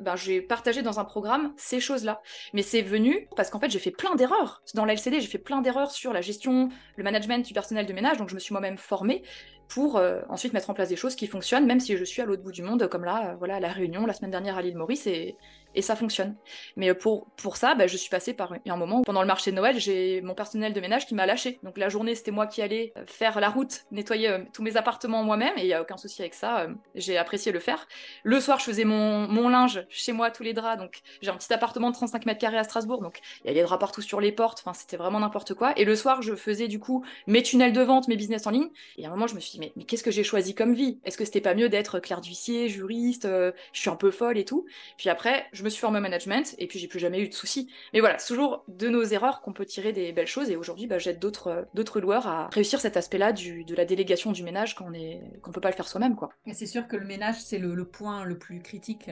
ben, 0.00 0.16
j'ai 0.16 0.40
partagé 0.40 0.82
dans 0.82 0.98
un 0.98 1.04
programme 1.04 1.52
ces 1.56 1.80
choses-là. 1.80 2.20
Mais 2.52 2.62
c'est 2.62 2.82
venu 2.82 3.28
parce 3.36 3.50
qu'en 3.50 3.60
fait, 3.60 3.70
j'ai 3.70 3.78
fait 3.78 3.90
plein 3.90 4.14
d'erreurs. 4.14 4.62
Dans 4.74 4.84
l'LCD, 4.84 5.20
j'ai 5.20 5.28
fait 5.28 5.38
plein 5.38 5.60
d'erreurs 5.60 5.90
sur 5.90 6.12
la 6.12 6.20
gestion, 6.20 6.70
le 6.96 7.04
management 7.04 7.46
du 7.46 7.54
personnel 7.54 7.86
de 7.86 7.92
ménage, 7.92 8.16
donc 8.16 8.28
je 8.28 8.34
me 8.34 8.40
suis 8.40 8.52
moi-même 8.52 8.78
formée 8.78 9.22
pour 9.70 9.96
euh, 9.96 10.20
ensuite 10.28 10.52
mettre 10.52 10.68
en 10.68 10.74
place 10.74 10.88
des 10.88 10.96
choses 10.96 11.14
qui 11.14 11.28
fonctionnent, 11.28 11.64
même 11.64 11.78
si 11.78 11.96
je 11.96 12.04
suis 12.04 12.20
à 12.20 12.24
l'autre 12.24 12.42
bout 12.42 12.50
du 12.50 12.62
monde, 12.62 12.88
comme 12.88 13.04
là, 13.04 13.30
euh, 13.30 13.34
voilà, 13.38 13.56
à 13.56 13.60
la 13.60 13.68
Réunion, 13.68 14.04
la 14.04 14.12
semaine 14.12 14.32
dernière 14.32 14.58
à 14.58 14.62
l'île 14.62 14.76
Maurice, 14.76 15.06
et, 15.06 15.36
et 15.76 15.82
ça 15.82 15.94
fonctionne. 15.94 16.34
Mais 16.76 16.90
euh, 16.90 16.94
pour, 16.94 17.26
pour 17.36 17.56
ça, 17.56 17.76
bah, 17.76 17.86
je 17.86 17.96
suis 17.96 18.10
passée 18.10 18.34
par 18.34 18.52
un 18.52 18.76
moment 18.76 18.98
où, 18.98 19.02
pendant 19.02 19.20
le 19.20 19.28
marché 19.28 19.52
de 19.52 19.56
Noël, 19.56 19.78
j'ai 19.78 20.22
mon 20.22 20.34
personnel 20.34 20.72
de 20.72 20.80
ménage 20.80 21.06
qui 21.06 21.14
m'a 21.14 21.24
lâché. 21.24 21.60
Donc 21.62 21.78
la 21.78 21.88
journée, 21.88 22.16
c'était 22.16 22.32
moi 22.32 22.48
qui 22.48 22.62
allais 22.62 22.92
faire 23.06 23.38
la 23.38 23.48
route, 23.48 23.84
nettoyer 23.92 24.38
tous 24.52 24.64
mes 24.64 24.76
appartements 24.76 25.22
moi-même, 25.22 25.56
et 25.56 25.62
il 25.62 25.66
n'y 25.66 25.72
a 25.72 25.82
aucun 25.82 25.96
souci 25.96 26.20
avec 26.20 26.34
ça, 26.34 26.66
j'ai 26.96 27.16
apprécié 27.16 27.52
le 27.52 27.60
faire. 27.60 27.86
Le 28.24 28.40
soir, 28.40 28.58
je 28.58 28.64
faisais 28.64 28.84
mon, 28.84 29.28
mon 29.28 29.48
linge 29.48 29.86
chez 29.88 30.12
moi, 30.12 30.32
tous 30.32 30.42
les 30.42 30.52
draps, 30.52 30.78
donc 30.78 31.00
j'ai 31.22 31.30
un 31.30 31.36
petit 31.36 31.52
appartement 31.52 31.90
de 31.90 31.94
35 31.94 32.26
mètres 32.26 32.40
carrés 32.40 32.58
à 32.58 32.64
Strasbourg, 32.64 33.00
donc 33.02 33.20
il 33.44 33.48
y 33.48 33.50
a 33.50 33.54
des 33.54 33.62
draps 33.62 33.78
partout 33.78 34.02
sur 34.02 34.20
les 34.20 34.32
portes, 34.32 34.60
enfin 34.64 34.74
c'était 34.74 34.96
vraiment 34.96 35.20
n'importe 35.20 35.54
quoi. 35.54 35.72
Et 35.78 35.84
le 35.84 35.94
soir, 35.94 36.22
je 36.22 36.34
faisais 36.34 36.66
du 36.66 36.80
coup 36.80 37.04
mes 37.28 37.42
tunnels 37.42 37.72
de 37.72 37.82
vente, 37.82 38.08
mes 38.08 38.16
business 38.16 38.48
en 38.48 38.50
ligne, 38.50 38.70
et 38.98 39.04
à 39.04 39.08
un 39.08 39.10
moment, 39.12 39.28
je 39.28 39.36
me 39.36 39.40
suis 39.40 39.52
dit, 39.52 39.59
mais, 39.60 39.72
mais 39.76 39.84
qu'est-ce 39.84 40.02
que 40.02 40.10
j'ai 40.10 40.24
choisi 40.24 40.54
comme 40.54 40.74
vie? 40.74 40.98
Est-ce 41.04 41.16
que 41.16 41.24
c'était 41.24 41.40
pas 41.40 41.54
mieux 41.54 41.68
d'être 41.68 42.00
Claire 42.00 42.20
d'huissier, 42.20 42.68
juriste, 42.68 43.26
euh, 43.26 43.52
je 43.72 43.80
suis 43.80 43.90
un 43.90 43.96
peu 43.96 44.10
folle 44.10 44.38
et 44.38 44.44
tout? 44.44 44.66
Puis 44.96 45.08
après, 45.08 45.46
je 45.52 45.62
me 45.62 45.68
suis 45.68 45.80
formée 45.80 45.98
au 45.98 46.02
management 46.02 46.54
et 46.58 46.66
puis 46.66 46.78
j'ai 46.78 46.88
plus 46.88 46.98
jamais 46.98 47.20
eu 47.20 47.28
de 47.28 47.34
soucis. 47.34 47.70
Mais 47.92 48.00
voilà, 48.00 48.18
c'est 48.18 48.28
toujours 48.28 48.64
de 48.68 48.88
nos 48.88 49.04
erreurs 49.04 49.42
qu'on 49.42 49.52
peut 49.52 49.66
tirer 49.66 49.92
des 49.92 50.12
belles 50.12 50.26
choses 50.26 50.50
et 50.50 50.56
aujourd'hui, 50.56 50.86
bah, 50.86 50.98
j'aide 50.98 51.18
d'autres 51.18 51.48
euh, 51.48 51.62
d'autres 51.74 52.00
loueurs 52.00 52.26
à 52.26 52.48
réussir 52.48 52.80
cet 52.80 52.96
aspect-là 52.96 53.32
de 53.32 53.74
la 53.74 53.84
délégation 53.84 54.32
du 54.32 54.42
ménage 54.42 54.74
quand 54.74 54.86
on 54.88 54.94
est 54.94 55.20
qu'on 55.42 55.52
peut 55.52 55.60
pas 55.60 55.70
le 55.70 55.76
faire 55.76 55.88
soi-même 55.88 56.16
quoi. 56.16 56.30
C'est 56.52 56.66
sûr 56.66 56.88
que 56.88 56.96
le 56.96 57.06
ménage 57.06 57.36
c'est 57.40 57.58
le, 57.58 57.84
point 57.84 58.24
le 58.24 58.38
plus 58.38 58.60
critique 58.60 59.10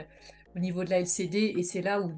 au 0.56 0.58
niveau 0.58 0.82
de 0.82 0.90
la 0.90 1.00
LCD 1.00 1.54
et 1.56 1.62
c'est 1.62 1.82
là 1.82 2.00
où, 2.00 2.12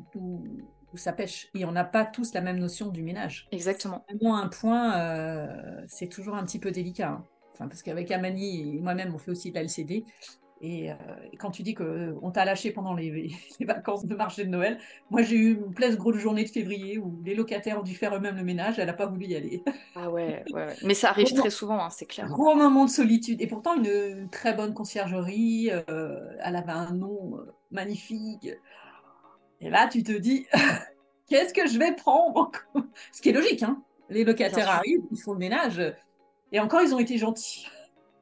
où 0.93 0.97
ça 0.97 1.13
pêche. 1.13 1.49
Et 1.55 1.65
on 1.65 1.73
n'a 1.73 1.85
pas 1.85 2.05
tous 2.05 2.35
la 2.35 2.41
même 2.41 2.59
notion 2.59 2.89
du 2.89 3.03
ménage. 3.03 3.49
Exactement. 3.53 4.05
Vraiment 4.09 4.37
un 4.37 4.49
point, 4.49 4.99
euh, 4.99 5.47
c'est 5.89 6.09
toujours 6.09 6.35
un 6.35 6.45
petit 6.45 6.59
peu 6.59 6.71
délicat. 6.71 7.11
Hein 7.11 7.25
parce 7.69 7.83
qu'avec 7.83 8.11
Amani 8.11 8.77
et 8.77 8.81
moi-même, 8.81 9.15
on 9.15 9.19
fait 9.19 9.31
aussi 9.31 9.51
de 9.51 9.55
la 9.55 9.63
LCD. 9.63 10.05
Et, 10.63 10.91
euh, 10.91 10.95
quand 11.39 11.51
tu 11.51 11.63
dis 11.63 11.75
qu'on 11.75 11.85
euh, 11.85 12.31
t'a 12.33 12.45
lâché 12.45 12.71
pendant 12.71 12.95
les, 12.95 13.31
vacances 13.61 14.05
de 14.05 14.15
marché 14.15 14.45
de 14.45 14.51
Noël, 14.51 14.79
moi 15.11 15.23
j'ai 15.23 15.37
eu 15.37 15.55
une 15.55 15.73
place 15.73 15.97
grosse 15.97 16.19
journée 16.19 16.45
de 16.45 16.51
février 16.51 16.99
où 16.99 17.21
les 17.25 17.35
locataires 17.35 17.81
ont 17.81 17.83
dû 17.83 17.95
faire 17.95 18.15
eux-mêmes 18.15 18.37
le 18.37 18.45
ménage, 18.45 18.79
elle 18.79 18.87
n'a 18.87 18.93
pas 18.93 19.07
voulu 19.07 19.27
y 19.27 19.37
aller. 19.37 19.63
Ah 19.97 20.11
ouais, 20.11 20.45
ouais, 20.53 20.69
mais 20.85 20.95
ça 20.95 21.11
arrive 21.11 21.33
très 21.35 21.51
souvent, 21.51 21.79
hein, 21.79 21.91
c'est 21.91 22.07
clair. 22.07 22.27
Gros 22.29 22.55
moment 22.55 22.85
de 22.85 22.91
solitude. 22.91 23.41
Et 23.43 23.47
pourtant, 23.47 23.75
une, 23.75 24.29
très 24.31 24.55
bonne 24.55 24.73
conciergerie, 24.73 25.71
euh, 25.73 26.37
elle 26.43 26.57
avait 26.57 26.73
un 26.73 26.93
nom 26.93 27.39
magnifique. 27.71 28.49
Et 29.61 29.69
là, 29.69 29.89
tu 29.89 30.03
te 30.03 30.13
dis, 30.13 30.47
qu'est-ce 31.29 31.53
que 31.53 31.67
je 31.67 31.79
vais 31.79 31.95
prendre? 31.95 32.53
Ce 33.13 33.21
qui 33.21 33.31
est 33.31 33.33
logique, 33.33 33.63
hein. 33.63 33.83
Les 34.09 34.25
locataires 34.25 34.71
arrivent, 34.71 35.03
ils 35.11 35.21
font 35.21 35.33
le 35.33 35.39
ménage 35.39 35.83
et 36.53 36.61
encore, 36.61 36.83
ils 36.83 36.95
ont 36.95 36.99
été 36.99 37.19
gentils. 37.19 37.67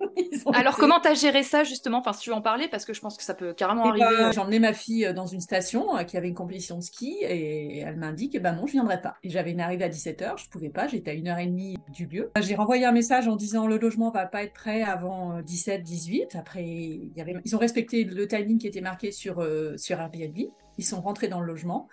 Alors, 0.54 0.76
comment 0.76 1.00
tu 1.00 1.08
as 1.08 1.14
géré 1.14 1.42
ça, 1.42 1.64
justement? 1.64 1.99
Enfin, 1.99 2.12
si 2.12 2.20
tu 2.20 2.30
veux 2.30 2.37
en 2.37 2.40
parler, 2.40 2.68
parce 2.68 2.85
que 2.85 2.92
je 2.92 3.00
pense 3.00 3.16
que 3.16 3.25
ça 3.25 3.35
peut 3.35 3.52
carrément 3.52 3.82
Eh 3.87 3.88
arriver. 3.88 4.06
ben, 4.16 4.26
euh, 4.28 4.32
J'ai 4.32 4.38
emmené 4.38 4.61
ma 4.61 4.73
fille 4.73 5.04
euh, 5.06 5.12
dans 5.12 5.26
une 5.26 5.40
station 5.40 5.97
euh, 5.97 6.04
qui 6.04 6.16
avait 6.16 6.28
une 6.28 6.37
compétition 6.37 6.76
de 6.76 6.82
ski 6.82 7.16
et 7.23 7.78
elle 7.78 7.97
m'a 7.97 8.12
dit 8.12 8.30
que 8.30 8.38
ben 8.38 8.52
non, 8.52 8.64
je 8.66 8.73
viendrai 8.73 9.00
pas. 9.00 9.16
Et 9.25 9.30
j'avais 9.30 9.50
une 9.50 9.61
arrivée 9.61 9.82
à 9.85 9.88
17h, 9.88 10.40
je 10.40 10.49
pouvais 10.50 10.68
pas, 10.68 10.87
j'étais 10.87 11.11
à 11.11 11.14
une 11.14 11.26
heure 11.26 11.38
et 11.40 11.47
demie 11.47 11.78
du 11.92 12.06
lieu. 12.06 12.30
J'ai 12.40 12.54
renvoyé 12.54 12.85
un 12.85 12.92
message 12.92 13.26
en 13.26 13.35
disant 13.35 13.66
le 13.66 13.76
logement 13.76 14.11
va 14.12 14.26
pas 14.26 14.44
être 14.44 14.52
prêt 14.54 14.82
avant 14.82 15.40
17-18. 15.40 16.37
Après, 16.38 16.64
il 16.64 17.11
y 17.16 17.20
avait... 17.20 17.35
ils 17.44 17.56
ont 17.56 17.58
respecté 17.58 18.04
le 18.04 18.28
timing 18.28 18.58
qui 18.58 18.68
était 18.68 18.80
marqué 18.80 19.11
sur, 19.11 19.40
euh, 19.40 19.76
sur 19.78 19.99
Airbnb. 19.99 20.38
Ils 20.78 20.85
sont 20.85 21.00
rentrés 21.00 21.26
dans 21.26 21.40
le 21.40 21.47
logement. 21.49 21.88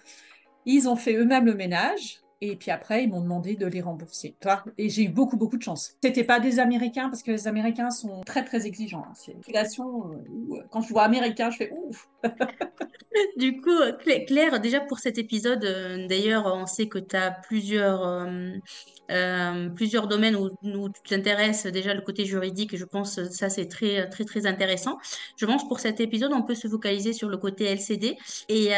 Ils 0.68 0.88
ont 0.88 0.96
fait 0.96 1.16
eux-mêmes 1.16 1.46
le 1.46 1.56
ménage. 1.56 2.20
Et 2.42 2.56
puis 2.56 2.70
après, 2.72 3.04
ils 3.04 3.10
m'ont 3.10 3.22
demandé 3.22 3.56
de 3.56 3.66
les 3.66 3.82
rembourser. 3.82 4.36
Et 4.78 4.90
j'ai 4.90 5.04
eu 5.04 5.10
beaucoup, 5.10 5.38
beaucoup 5.38 5.58
de 5.58 5.64
chance. 5.64 5.94
C'était 6.04 6.24
pas 6.24 6.40
des 6.40 6.60
Américains, 6.60 7.10
parce 7.10 7.24
que 7.24 7.32
les 7.32 7.48
Américains 7.48 7.90
sont 7.92 8.22
très, 8.26 8.44
très 8.44 8.66
exigeants. 8.68 9.06
hein. 9.08 9.14
C'est 9.16 9.32
une 9.32 9.38
population 9.40 10.12
euh, 10.12 10.16
où, 10.30 10.56
euh, 10.58 10.64
quand 10.70 10.82
je 10.82 10.90
vois 10.90 11.04
Américain, 11.04 11.50
je 11.50 11.58
fais 11.58 11.72
ouf. 11.72 12.08
Du 13.38 13.62
coup, 13.62 13.70
Cla- 14.04 14.26
Claire, 14.26 14.60
déjà 14.60 14.82
pour 14.82 15.00
cet 15.00 15.18
épisode, 15.18 15.64
euh, 15.64 16.06
d'ailleurs, 16.08 16.46
on 16.54 16.66
sait 16.66 16.88
que 16.88 17.00
tu 17.00 17.16
as 17.16 17.32
plusieurs, 17.32 18.28
plusieurs 19.76 20.08
domaines 20.08 20.36
où, 20.36 20.50
où 20.64 20.90
tu 20.90 21.02
t'intéresses. 21.08 21.66
Déjà, 21.66 21.94
le 21.94 22.02
côté 22.02 22.26
juridique, 22.26 22.76
je 22.76 22.84
pense 22.86 23.16
que 23.16 23.26
ça, 23.30 23.50
c'est 23.50 23.68
très, 23.68 24.10
très, 24.10 24.26
très 24.26 24.46
intéressant. 24.46 24.98
Je 25.38 25.46
pense 25.46 25.68
pour 25.68 25.80
cet 25.80 26.00
épisode, 26.02 26.34
on 26.34 26.42
peut 26.44 26.56
se 26.56 26.68
focaliser 26.68 27.14
sur 27.14 27.30
le 27.30 27.38
côté 27.38 27.66
LCD. 27.66 28.18
Et 28.50 28.72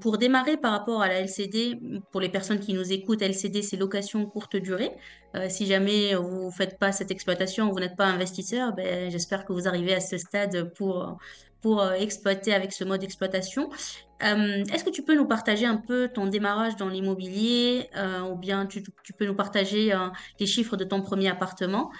pour 0.00 0.18
démarrer 0.18 0.56
par 0.56 0.72
rapport 0.72 1.02
à 1.02 1.08
la 1.08 1.20
LCD, 1.20 1.80
pour 2.10 2.20
les 2.20 2.28
personnes 2.28 2.60
qui 2.60 2.74
nous 2.74 2.91
écoutent, 2.92 3.22
LCD, 3.22 3.62
c'est 3.62 3.76
location 3.76 4.24
courte 4.26 4.56
durée. 4.56 4.90
Euh, 5.34 5.46
si 5.48 5.66
jamais 5.66 6.14
vous 6.14 6.46
ne 6.46 6.50
faites 6.50 6.78
pas 6.78 6.92
cette 6.92 7.10
exploitation, 7.10 7.70
vous 7.70 7.80
n'êtes 7.80 7.96
pas 7.96 8.06
investisseur, 8.06 8.74
ben, 8.74 9.10
j'espère 9.10 9.44
que 9.44 9.52
vous 9.52 9.66
arrivez 9.68 9.94
à 9.94 10.00
ce 10.00 10.18
stade 10.18 10.72
pour 10.74 11.18
pour 11.60 11.80
euh, 11.80 11.92
exploiter 11.92 12.52
avec 12.52 12.72
ce 12.72 12.82
mode 12.82 13.00
d'exploitation. 13.02 13.70
Euh, 14.24 14.64
est-ce 14.64 14.82
que 14.82 14.90
tu 14.90 15.02
peux 15.02 15.14
nous 15.14 15.26
partager 15.26 15.64
un 15.64 15.76
peu 15.76 16.08
ton 16.08 16.26
démarrage 16.26 16.74
dans 16.74 16.88
l'immobilier 16.88 17.88
ou 18.28 18.34
bien 18.34 18.66
tu, 18.66 18.82
peux 19.16 19.26
nous 19.26 19.34
partager 19.34 19.92
les 20.40 20.46
chiffres 20.46 20.76
de 20.76 20.84
ton 20.84 21.02
premier 21.02 21.28
appartement? 21.28 21.90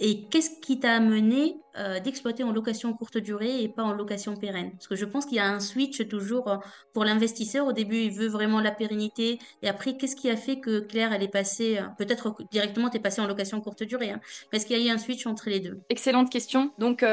Et 0.00 0.22
qu'est-ce 0.30 0.58
qui 0.60 0.80
t'a 0.80 0.94
amené 0.94 1.60
euh, 1.76 2.00
d'exploiter 2.00 2.42
en 2.42 2.52
location 2.52 2.94
courte 2.94 3.18
durée 3.18 3.62
et 3.62 3.68
pas 3.68 3.82
en 3.82 3.92
location 3.92 4.34
pérenne? 4.34 4.70
Parce 4.72 4.88
que 4.88 4.96
je 4.96 5.04
pense 5.04 5.26
qu'il 5.26 5.36
y 5.36 5.40
a 5.40 5.46
un 5.46 5.60
switch 5.60 6.08
toujours 6.08 6.48
euh, 6.48 6.56
pour 6.94 7.04
l'investisseur. 7.04 7.66
Au 7.66 7.72
début, 7.72 7.98
il 7.98 8.10
veut 8.10 8.26
vraiment 8.26 8.60
la 8.60 8.70
pérennité. 8.70 9.38
Et 9.62 9.68
après, 9.68 9.98
qu'est-ce 9.98 10.16
qui 10.16 10.30
a 10.30 10.36
fait 10.36 10.58
que 10.58 10.80
Claire, 10.80 11.12
elle 11.12 11.22
est 11.22 11.28
passée, 11.28 11.78
euh, 11.78 11.82
peut-être 11.98 12.34
directement, 12.50 12.88
tu 12.88 12.96
es 12.96 13.00
passée 13.00 13.20
en 13.20 13.26
location 13.26 13.60
courte 13.60 13.82
durée, 13.82 14.10
hein, 14.10 14.20
est-ce 14.52 14.64
qu'il 14.64 14.78
y 14.78 14.82
a 14.82 14.90
eu 14.90 14.94
un 14.94 14.98
switch 14.98 15.26
entre 15.26 15.50
les 15.50 15.60
deux? 15.60 15.80
Excellente 15.90 16.30
question. 16.30 16.72
Donc, 16.78 17.04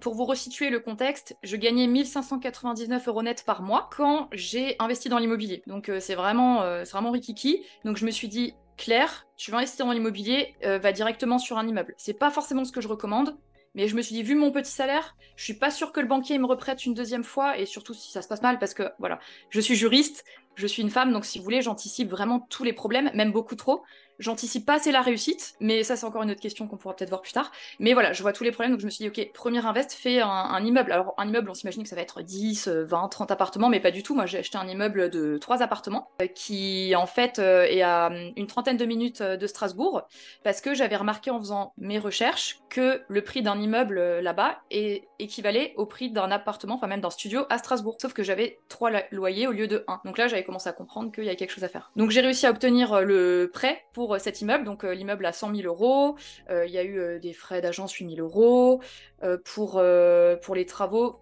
pour 0.00 0.14
vous 0.14 0.24
resituer 0.24 0.68
le 0.68 0.80
contexte, 0.80 1.36
je 1.42 1.56
gagnais 1.56 1.86
1599 1.86 3.08
euros 3.08 3.22
net 3.22 3.44
par 3.46 3.62
mois 3.62 3.88
quand 3.96 4.28
j'ai 4.32 4.76
investi 4.78 5.08
dans 5.08 5.18
l'immobilier. 5.18 5.62
Donc, 5.66 5.90
c'est 6.00 6.14
vraiment, 6.14 6.60
vraiment 6.84 7.10
rikiki. 7.10 7.62
Donc, 7.84 7.96
je 7.96 8.04
me 8.04 8.10
suis 8.10 8.28
dit, 8.28 8.54
Claire, 8.76 9.26
tu 9.36 9.50
veux 9.50 9.56
investir 9.56 9.86
dans 9.86 9.92
l'immobilier, 9.92 10.54
euh, 10.64 10.78
va 10.78 10.92
directement 10.92 11.38
sur 11.38 11.58
un 11.58 11.66
immeuble. 11.66 11.94
C'est 11.96 12.18
pas 12.18 12.30
forcément 12.30 12.64
ce 12.64 12.72
que 12.72 12.80
je 12.80 12.88
recommande. 12.88 13.36
Mais 13.74 13.88
je 13.88 13.94
me 13.94 14.00
suis 14.00 14.14
dit, 14.14 14.22
vu 14.22 14.34
mon 14.34 14.52
petit 14.52 14.70
salaire, 14.70 15.16
je 15.36 15.44
suis 15.44 15.54
pas 15.54 15.70
sûre 15.70 15.92
que 15.92 16.00
le 16.00 16.06
banquier 16.06 16.38
me 16.38 16.46
reprête 16.46 16.86
une 16.86 16.94
deuxième 16.94 17.24
fois, 17.24 17.58
et 17.58 17.66
surtout 17.66 17.92
si 17.92 18.10
ça 18.10 18.22
se 18.22 18.28
passe 18.28 18.40
mal, 18.40 18.58
parce 18.58 18.72
que 18.72 18.84
voilà, 18.98 19.18
je 19.50 19.60
suis 19.60 19.74
juriste, 19.74 20.24
je 20.54 20.66
suis 20.66 20.82
une 20.82 20.88
femme, 20.88 21.12
donc 21.12 21.26
si 21.26 21.38
vous 21.38 21.44
voulez, 21.44 21.60
j'anticipe 21.60 22.08
vraiment 22.08 22.40
tous 22.40 22.64
les 22.64 22.72
problèmes, 22.72 23.10
même 23.12 23.32
beaucoup 23.32 23.54
trop. 23.54 23.82
J'anticipe 24.18 24.66
pas 24.66 24.74
assez 24.74 24.92
la 24.92 25.02
réussite, 25.02 25.54
mais 25.60 25.82
ça 25.82 25.96
c'est 25.96 26.06
encore 26.06 26.22
une 26.22 26.30
autre 26.30 26.40
question 26.40 26.66
qu'on 26.66 26.76
pourra 26.76 26.94
peut-être 26.96 27.10
voir 27.10 27.22
plus 27.22 27.32
tard. 27.32 27.50
Mais 27.78 27.92
voilà, 27.92 28.12
je 28.12 28.22
vois 28.22 28.32
tous 28.32 28.44
les 28.44 28.52
problèmes, 28.52 28.72
donc 28.72 28.80
je 28.80 28.86
me 28.86 28.90
suis 28.90 29.08
dit, 29.08 29.08
ok, 29.08 29.32
premier 29.32 29.64
invest, 29.64 29.92
fais 29.92 30.20
un, 30.20 30.64
immeuble. 30.64 30.92
Alors 30.92 31.14
un 31.18 31.28
immeuble, 31.28 31.50
on 31.50 31.54
s'imagine 31.54 31.82
que 31.82 31.88
ça 31.88 31.96
va 31.96 32.02
être 32.02 32.22
10, 32.22 32.68
euh, 32.68 32.84
20, 32.84 33.08
30 33.08 33.30
appartements, 33.30 33.68
mais 33.68 33.80
pas 33.80 33.90
du 33.90 34.02
tout. 34.02 34.14
Moi 34.14 34.26
j'ai 34.26 34.38
acheté 34.38 34.58
un 34.58 34.66
immeuble 34.66 35.10
de 35.10 35.38
3 35.38 35.62
appartements, 35.62 36.10
euh, 36.22 36.26
qui 36.26 36.94
en 36.96 37.06
fait 37.06 37.38
euh, 37.38 37.64
est 37.64 37.82
à 37.82 38.08
hum, 38.08 38.32
une 38.36 38.46
trentaine 38.46 38.76
de 38.76 38.84
minutes 38.84 39.20
euh, 39.20 39.36
de 39.36 39.46
Strasbourg, 39.46 40.02
parce 40.44 40.60
que 40.60 40.74
j'avais 40.74 40.96
remarqué 40.96 41.30
en 41.30 41.38
faisant 41.38 41.72
mes 41.78 41.98
recherches 41.98 42.60
que 42.68 43.02
le 43.08 43.22
prix 43.22 43.42
d'un 43.42 43.58
immeuble 43.60 44.20
là-bas 44.20 44.58
est 44.70 45.04
équivalait 45.18 45.72
au 45.76 45.86
prix 45.86 46.10
d'un 46.10 46.30
appartement, 46.30 46.74
enfin 46.74 46.86
même 46.86 47.00
d'un 47.00 47.10
studio 47.10 47.44
à 47.50 47.58
Strasbourg. 47.58 47.96
Sauf 48.00 48.12
que 48.12 48.22
j'avais 48.22 48.58
3 48.68 48.90
loyers 49.12 49.46
au 49.46 49.52
lieu 49.52 49.66
de 49.66 49.84
1. 49.88 50.02
Donc 50.04 50.18
là 50.18 50.28
j'avais 50.28 50.44
commencé 50.44 50.68
à 50.68 50.72
comprendre 50.72 51.10
qu'il 51.10 51.24
y 51.24 51.28
avait 51.28 51.36
quelque 51.36 51.52
chose 51.52 51.64
à 51.64 51.68
faire. 51.68 51.90
Donc 51.96 52.10
j'ai 52.10 52.20
réussi 52.20 52.46
à 52.46 52.50
obtenir 52.50 53.00
le 53.00 53.50
prêt 53.52 53.84
pour 53.92 54.05
euh, 54.14 54.18
cet 54.18 54.40
immeuble, 54.40 54.64
donc 54.64 54.84
euh, 54.84 54.94
l'immeuble 54.94 55.26
à 55.26 55.32
100 55.32 55.54
000 55.54 55.66
euros, 55.66 56.16
Euh, 56.50 56.66
il 56.66 56.72
y 56.72 56.78
a 56.78 56.84
eu 56.84 57.20
des 57.20 57.32
frais 57.32 57.60
d'agence 57.60 57.92
8 57.92 58.16
000 58.16 58.26
euros, 58.26 58.80
pour, 59.44 59.82
pour 60.42 60.54
les 60.54 60.66
travaux, 60.66 61.18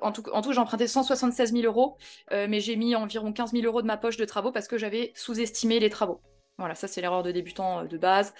en, 0.00 0.12
tout, 0.12 0.24
en 0.32 0.42
tout 0.42 0.52
j'ai 0.52 0.58
emprunté 0.58 0.86
176 0.86 1.52
000 1.52 1.64
euros, 1.64 1.96
mais 2.30 2.60
j'ai 2.60 2.76
mis 2.76 2.96
environ 2.96 3.32
15 3.32 3.52
000 3.52 3.64
euros 3.64 3.82
de 3.82 3.86
ma 3.86 3.96
poche 3.96 4.16
de 4.16 4.24
travaux 4.24 4.50
parce 4.52 4.66
que 4.66 4.78
j'avais 4.78 5.12
sous-estimé 5.14 5.78
les 5.78 5.90
travaux. 5.90 6.20
Voilà, 6.58 6.74
ça 6.74 6.88
c'est 6.88 7.00
l'erreur 7.00 7.22
de 7.22 7.32
débutant 7.32 7.84
de 7.84 7.98
base. 7.98 8.34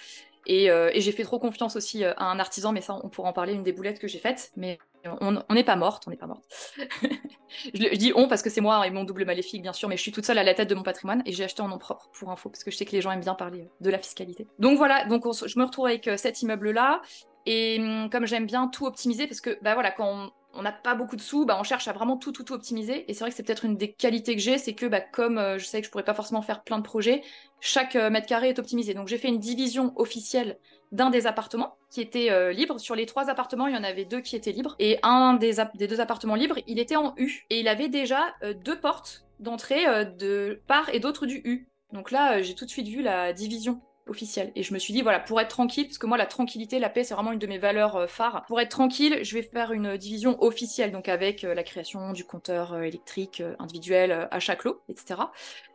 Et, 0.47 0.69
j'ai 0.95 1.11
fait 1.11 1.23
trop 1.23 1.39
confiance 1.39 1.75
aussi 1.75 2.03
à 2.03 2.23
un 2.23 2.39
artisan, 2.39 2.71
mais 2.71 2.81
ça 2.81 2.99
on 3.03 3.09
pourra 3.09 3.29
en 3.29 3.33
parler, 3.33 3.53
une 3.53 3.63
des 3.63 3.73
boulettes 3.73 3.99
que 3.99 4.07
j'ai 4.07 4.19
faites, 4.19 4.51
mais 4.55 4.79
on 5.21 5.53
n'est 5.53 5.63
pas 5.63 5.75
morte, 5.75 6.03
on 6.07 6.11
n'est 6.11 6.17
pas 6.17 6.27
morte. 6.27 6.43
je, 7.73 7.95
dis 7.95 8.11
on 8.15 8.27
parce 8.27 8.41
que 8.41 8.49
c'est 8.49 8.61
moi 8.61 8.85
et 8.87 8.91
mon 8.91 9.03
double 9.03 9.25
maléfique 9.25 9.61
bien 9.61 9.73
sûr, 9.73 9.89
mais 9.89 9.97
je 9.97 10.01
suis 10.01 10.11
toute 10.11 10.25
seule 10.25 10.37
à 10.37 10.43
la 10.43 10.53
tête 10.53 10.69
de 10.69 10.75
mon 10.75 10.83
patrimoine 10.83 11.21
et 11.25 11.31
j'ai 11.31 11.43
acheté 11.43 11.61
en 11.61 11.67
nom 11.67 11.77
propre 11.77 12.09
pour 12.17 12.29
info 12.31 12.49
parce 12.49 12.63
que 12.63 12.71
je 12.71 12.77
sais 12.77 12.85
que 12.85 12.91
les 12.91 13.01
gens 13.01 13.11
aiment 13.11 13.21
bien 13.21 13.35
parler 13.35 13.61
euh, 13.61 13.69
de 13.81 13.89
la 13.89 13.97
fiscalité. 13.97 14.47
Donc 14.59 14.77
voilà, 14.77 15.05
donc 15.05 15.23
je 15.25 15.59
me 15.59 15.65
retrouve 15.65 15.87
avec 15.87 16.07
euh, 16.07 16.17
cet 16.17 16.41
immeuble 16.41 16.71
là 16.71 17.01
et 17.45 17.77
hum, 17.79 18.09
comme 18.09 18.25
j'aime 18.25 18.45
bien 18.45 18.67
tout 18.67 18.85
optimiser 18.85 19.27
parce 19.27 19.41
que 19.41 19.57
bah 19.61 19.73
voilà 19.73 19.91
quand 19.91 20.07
on 20.07 20.31
on 20.55 20.61
n'a 20.61 20.71
pas 20.71 20.95
beaucoup 20.95 21.15
de 21.15 21.21
sous, 21.21 21.45
bah 21.45 21.57
on 21.59 21.63
cherche 21.63 21.87
à 21.87 21.93
vraiment 21.93 22.17
tout, 22.17 22.31
tout, 22.31 22.43
tout 22.43 22.53
optimiser. 22.53 23.09
Et 23.09 23.13
c'est 23.13 23.19
vrai 23.21 23.29
que 23.29 23.35
c'est 23.35 23.43
peut-être 23.43 23.65
une 23.65 23.77
des 23.77 23.91
qualités 23.91 24.35
que 24.35 24.41
j'ai, 24.41 24.57
c'est 24.57 24.73
que 24.73 24.85
bah, 24.85 25.01
comme 25.01 25.37
euh, 25.37 25.57
je 25.57 25.65
sais 25.65 25.81
que 25.81 25.85
je 25.85 25.91
pourrais 25.91 26.03
pas 26.03 26.13
forcément 26.13 26.41
faire 26.41 26.63
plein 26.63 26.77
de 26.77 26.83
projets, 26.83 27.21
chaque 27.59 27.95
euh, 27.95 28.09
mètre 28.09 28.27
carré 28.27 28.49
est 28.49 28.59
optimisé. 28.59 28.93
Donc 28.93 29.07
j'ai 29.07 29.17
fait 29.17 29.27
une 29.27 29.39
division 29.39 29.93
officielle 29.97 30.57
d'un 30.91 31.09
des 31.09 31.27
appartements 31.27 31.75
qui 31.89 32.01
était 32.01 32.31
euh, 32.31 32.51
libre. 32.51 32.79
Sur 32.79 32.95
les 32.95 33.05
trois 33.05 33.29
appartements, 33.29 33.67
il 33.67 33.75
y 33.75 33.77
en 33.77 33.83
avait 33.83 34.05
deux 34.05 34.21
qui 34.21 34.35
étaient 34.35 34.51
libres. 34.51 34.75
Et 34.79 34.97
un 35.03 35.33
des, 35.33 35.55
des 35.75 35.87
deux 35.87 35.99
appartements 35.99 36.35
libres, 36.35 36.59
il 36.67 36.79
était 36.79 36.95
en 36.95 37.13
U. 37.17 37.45
Et 37.49 37.59
il 37.59 37.67
avait 37.67 37.89
déjà 37.89 38.33
deux 38.63 38.79
portes 38.79 39.25
d'entrée 39.39 40.05
de 40.17 40.61
part 40.67 40.89
et 40.93 40.99
d'autre 40.99 41.25
du 41.25 41.41
U. 41.43 41.67
Donc 41.91 42.11
là, 42.11 42.41
j'ai 42.41 42.55
tout 42.55 42.65
de 42.65 42.69
suite 42.69 42.87
vu 42.87 43.01
la 43.01 43.33
division 43.33 43.81
officielle. 44.07 44.51
Et 44.55 44.63
je 44.63 44.73
me 44.73 44.79
suis 44.79 44.93
dit, 44.93 45.01
voilà, 45.01 45.19
pour 45.19 45.39
être 45.41 45.49
tranquille, 45.49 45.85
parce 45.85 45.97
que 45.97 46.05
moi, 46.05 46.17
la 46.17 46.25
tranquillité, 46.25 46.79
la 46.79 46.89
paix, 46.89 47.03
c'est 47.03 47.13
vraiment 47.13 47.31
une 47.31 47.39
de 47.39 47.47
mes 47.47 47.57
valeurs 47.57 47.95
euh, 47.95 48.07
phares. 48.07 48.43
Pour 48.47 48.59
être 48.59 48.69
tranquille, 48.69 49.19
je 49.23 49.33
vais 49.33 49.41
faire 49.41 49.71
une 49.71 49.97
division 49.97 50.41
officielle, 50.43 50.91
donc 50.91 51.09
avec 51.09 51.43
euh, 51.43 51.53
la 51.53 51.63
création 51.63 52.13
du 52.13 52.23
compteur 52.23 52.73
euh, 52.73 52.81
électrique 52.81 53.41
individuel 53.59 54.27
à 54.29 54.39
chaque 54.39 54.63
lot, 54.63 54.81
etc. 54.89 55.21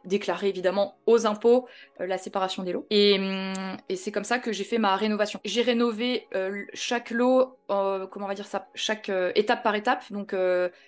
Déclarer 0.05 0.49
évidemment 0.49 0.97
aux 1.07 1.27
impôts 1.27 1.67
la 1.99 2.19
séparation 2.19 2.63
des 2.63 2.73
lots. 2.73 2.87
Et, 2.91 3.19
hum, 3.19 3.77
et 3.89 3.97
c'est 3.97 4.13
comme 4.13 4.25
ça 4.25 4.39
que 4.39 4.53
j'ai 4.53 4.65
fait 4.65 4.79
ma 4.79 4.97
rénovation. 4.97 5.41
J'ai 5.45 5.63
rénové 5.63 6.27
chaque 6.73 7.11
lot, 7.11 7.59
comment 7.69 8.25
on 8.25 8.29
va 8.29 8.35
dire 8.35 8.47
ça, 8.47 8.69
chaque 8.75 9.11
étape 9.35 9.63
par 9.63 9.75
étape. 9.75 10.05
Donc 10.11 10.35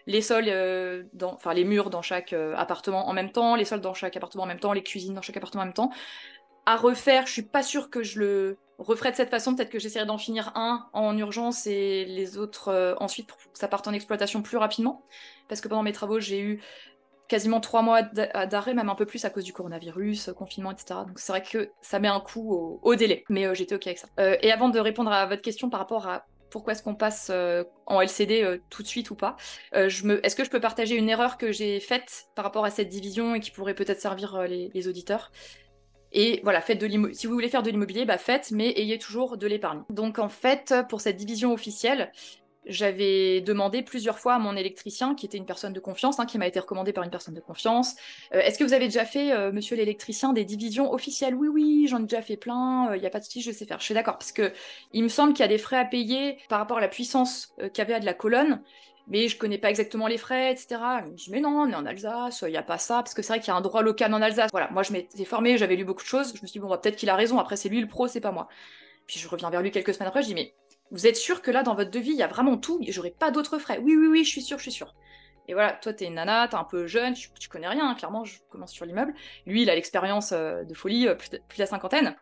les 0.06 0.20
sols, 0.22 0.50
enfin 1.22 1.54
les 1.54 1.64
murs 1.64 1.90
dans 1.90 2.02
chaque 2.02 2.32
appartement 2.32 3.08
en 3.08 3.12
même 3.12 3.30
temps, 3.30 3.54
les 3.54 3.64
sols 3.64 3.80
dans 3.80 3.94
chaque 3.94 4.16
appartement 4.16 4.44
en 4.44 4.49
même 4.49 4.61
temps, 4.61 4.72
les 4.72 4.82
cuisines 4.82 5.14
dans 5.14 5.22
chaque 5.22 5.37
appartement 5.37 5.62
en 5.62 5.66
même 5.66 5.75
temps. 5.75 5.90
À 6.64 6.76
refaire, 6.76 7.26
je 7.26 7.33
suis 7.33 7.42
pas 7.42 7.62
sûre 7.62 7.90
que 7.90 8.02
je 8.02 8.21
le 8.21 8.59
referai 8.78 9.11
de 9.11 9.16
cette 9.16 9.31
façon. 9.31 9.54
Peut-être 9.54 9.71
que 9.71 9.81
j'essaierai 9.81 10.07
d'en 10.07 10.19
finir 10.19 10.52
un 10.54 10.87
en 10.92 11.16
urgence 11.19 11.66
et 11.66 12.04
les 12.04 12.38
autres 12.38 12.69
euh, 12.69 12.95
ensuite 13.00 13.26
pour 13.26 13.38
que 13.38 13.45
ça 13.54 13.69
parte 13.69 13.88
en 13.88 13.92
exploitation 13.92 14.42
plus 14.42 14.59
rapidement. 14.59 15.04
Parce 15.49 15.61
que 15.61 15.69
pendant 15.69 15.83
mes 15.83 15.92
travaux, 15.92 16.21
j'ai 16.21 16.40
eu 16.40 16.62
quasiment 17.26 17.61
trois 17.61 17.83
mois 17.83 18.02
d'a- 18.02 18.47
d'arrêt, 18.47 18.75
même 18.75 18.90
un 18.90 18.95
peu 18.95 19.07
plus 19.07 19.25
à 19.25 19.31
cause 19.31 19.42
du 19.42 19.52
coronavirus, 19.52 20.28
euh, 20.28 20.33
confinement, 20.35 20.71
etc. 20.71 21.04
Donc 21.04 21.19
c'est 21.19 21.33
vrai 21.33 21.42
que 21.42 21.71
ça 21.81 21.99
met 21.99 22.09
un 22.09 22.21
coup 22.21 22.78
au, 22.83 22.95
délai, 22.95 23.25
mais 23.28 23.47
euh, 23.47 23.54
j'étais 23.54 23.75
ok 23.75 23.87
avec 23.88 23.99
ça. 23.99 24.09
Et 24.19 24.52
avant 24.52 24.69
de 24.69 24.78
répondre 24.78 25.11
à 25.11 25.26
votre 25.26 25.42
question 25.42 25.69
par 25.69 25.81
rapport 25.81 26.07
à 26.07 26.26
pourquoi 26.50 26.75
est-ce 26.75 26.83
qu'on 26.83 26.95
passe 26.95 27.33
en 27.87 28.00
LCD 28.02 28.61
tout 28.69 28.83
de 28.83 28.87
suite 28.87 29.11
ou 29.11 29.14
pas, 29.14 29.37
est-ce 29.73 30.37
que 30.37 30.45
je 30.45 30.50
peux 30.50 30.61
partager 30.61 30.97
une 30.97 31.09
erreur 31.09 31.38
que 31.38 31.50
j'ai 31.50 31.81
faite 31.81 32.26
par 32.35 32.45
rapport 32.45 32.66
à 32.66 32.71
cette 32.71 32.90
division 32.90 33.35
et 33.35 33.40
qui 33.40 33.50
pourrait 33.50 33.73
peut-être 33.73 34.02
servir 34.02 34.42
les 34.42 34.87
auditeurs? 34.87 35.33
Et 36.12 36.40
voilà, 36.45 36.61
faites 36.61 36.81
de 36.81 37.12
si 37.12 37.26
vous 37.26 37.33
voulez 37.33 37.49
faire 37.49 37.62
de 37.62 37.71
l'immobilier, 37.71 38.04
bah 38.04 38.19
faites, 38.19 38.50
mais 38.50 38.73
ayez 38.76 38.99
toujours 38.99 39.37
de 39.37 39.47
l'épargne. 39.47 39.83
Donc 39.90 40.19
en 40.19 40.28
fait, 40.28 40.75
pour 40.88 41.00
cette 41.00 41.16
division 41.16 41.52
officielle, 41.52 42.12
j'avais 42.66 43.40
demandé 43.40 43.83
plusieurs 43.83 44.19
fois 44.19 44.35
à 44.35 44.38
mon 44.38 44.54
électricien, 44.54 45.14
qui 45.14 45.26
était 45.26 45.38
une 45.38 45.47
personne 45.47 45.73
de 45.73 45.81
confiance, 45.81 46.21
hein, 46.21 46.26
qui 46.26 46.38
m'a 46.38 46.47
été 46.47 46.61
recommandé 46.61 46.92
par 46.92 47.02
une 47.02 47.11
personne 47.11 47.35
de 47.35 47.40
confiance, 47.40 47.97
euh, 48.35 48.40
est-ce 48.40 48.59
que 48.59 48.64
vous 48.64 48.73
avez 48.73 48.87
déjà 48.87 49.04
fait, 49.04 49.33
euh, 49.33 49.50
monsieur 49.52 49.76
l'électricien, 49.76 50.33
des 50.33 50.45
divisions 50.45 50.92
officielles? 50.92 51.35
Oui, 51.35 51.49
oui, 51.49 51.87
j'en 51.88 51.99
ai 51.99 52.02
déjà 52.02 52.23
fait 52.23 52.37
plein, 52.37 52.95
il 52.95 53.00
n'y 53.00 53.07
a 53.07 53.11
pas 53.11 53.19
de 53.19 53.25
souci, 53.25 53.42
je 53.42 53.50
sais 53.50 53.66
faire. 53.66 53.81
Je 53.81 53.85
suis 53.85 53.95
d'accord, 53.95 54.19
parce 54.19 54.33
que 54.33 54.52
il 54.92 55.02
me 55.02 55.09
semble 55.09 55.33
qu'il 55.33 55.42
y 55.42 55.47
a 55.47 55.49
des 55.49 55.59
frais 55.59 55.78
à 55.78 55.85
payer 55.85 56.38
par 56.49 56.59
rapport 56.59 56.78
à 56.78 56.81
la 56.81 56.88
puissance 56.88 57.52
euh, 57.61 57.69
qu'il 57.69 57.88
y 57.88 57.92
à 57.92 58.00
de 58.00 58.07
la 58.07 58.14
colonne, 58.14 58.62
mais 59.09 59.28
je 59.28 59.37
connais 59.37 59.59
pas 59.59 59.71
exactement 59.71 60.06
les 60.06 60.18
frais, 60.18 60.52
etc. 60.52 60.80
Il 61.04 61.12
me 61.12 61.16
dit, 61.16 61.30
mais 61.30 61.40
non, 61.40 61.50
on 61.50 61.68
est 61.68 61.75
en 61.75 61.87
Alsace, 61.87 62.44
il 62.47 62.50
n'y 62.50 62.56
a 62.56 62.62
pas 62.62 62.78
ça, 62.78 62.97
parce 62.97 63.14
que 63.14 63.23
c'est 63.23 63.32
vrai 63.32 63.40
qu'il 63.40 63.49
y 63.49 63.50
a 63.50 63.56
un 63.56 63.61
droit 63.61 63.82
local 63.82 64.12
en 64.14 64.23
Alsace. 64.23 64.50
Voilà, 64.52 64.71
moi 64.71 64.82
je 64.82 64.92
m'étais 64.92 65.25
formée, 65.25 65.59
j'avais 65.59 65.76
lu 65.76 65.85
beaucoup 65.85 66.02
de 66.02 66.06
choses, 66.06 66.28
je 66.28 66.42
me 66.42 66.47
suis 66.47 66.52
dit, 66.52 66.59
bon, 66.61 66.68
bah, 66.68 66.78
peut-être 66.78 66.97
qu'il 66.97 67.11
a 67.11 67.16
raison, 67.16 67.38
après 67.38 67.56
c'est 67.56 67.68
lui 67.68 67.80
le 67.80 67.88
pro, 67.88 68.09
c'est 68.09 68.21
pas 68.21 68.32
moi. 68.32 68.49
Puis 69.06 69.18
je 69.18 69.28
reviens 69.28 69.50
vers 69.50 69.62
lui 69.62 69.71
quelques 69.71 69.94
semaines 69.94 70.09
après, 70.09 70.23
je 70.23 70.28
dis, 70.28 70.35
mais 70.35 70.54
vous 70.90 71.06
êtes 71.06 71.16
sûr 71.16 71.42
que 71.42 71.50
là, 71.50 71.62
dans 71.62 71.75
votre 71.75 71.90
devis, 71.90 72.11
il 72.11 72.18
y 72.18 72.23
a 72.23 72.28
vraiment 72.28 72.56
tout, 72.59 72.78
j'aurai 72.88 73.11
pas 73.11 73.30
d'autres 73.30 73.59
frais. 73.59 73.78
Oui, 73.78 73.97
oui, 73.97 74.06
oui, 74.06 74.25
je 74.25 74.30
suis 74.30 74.42
sûr, 74.42 74.59
je 74.59 74.64
suis 74.64 74.73
sûr. 74.73 74.94
Et 75.49 75.54
voilà, 75.54 75.73
toi, 75.73 75.92
t'es 75.92 76.06
une 76.06 76.14
nana, 76.14 76.47
t'es 76.49 76.54
un 76.54 76.64
peu 76.64 76.87
jeune, 76.87 77.14
tu, 77.14 77.49
connais 77.49 77.66
rien, 77.66 77.90
hein, 77.90 77.94
clairement, 77.94 78.25
je 78.25 78.38
commence 78.50 78.73
sur 78.73 78.87
l'immeuble. 78.87 79.14
Lui, 79.47 79.62
il 79.62 79.71
a 79.71 79.75
l'expérience 79.75 80.32
euh, 80.32 80.62
de 80.64 80.75
folie, 80.75 81.09
euh, 81.09 81.14
plus, 81.14 81.30
de, 81.30 81.40
la 81.59 81.66
cinquantaine, 81.66 82.14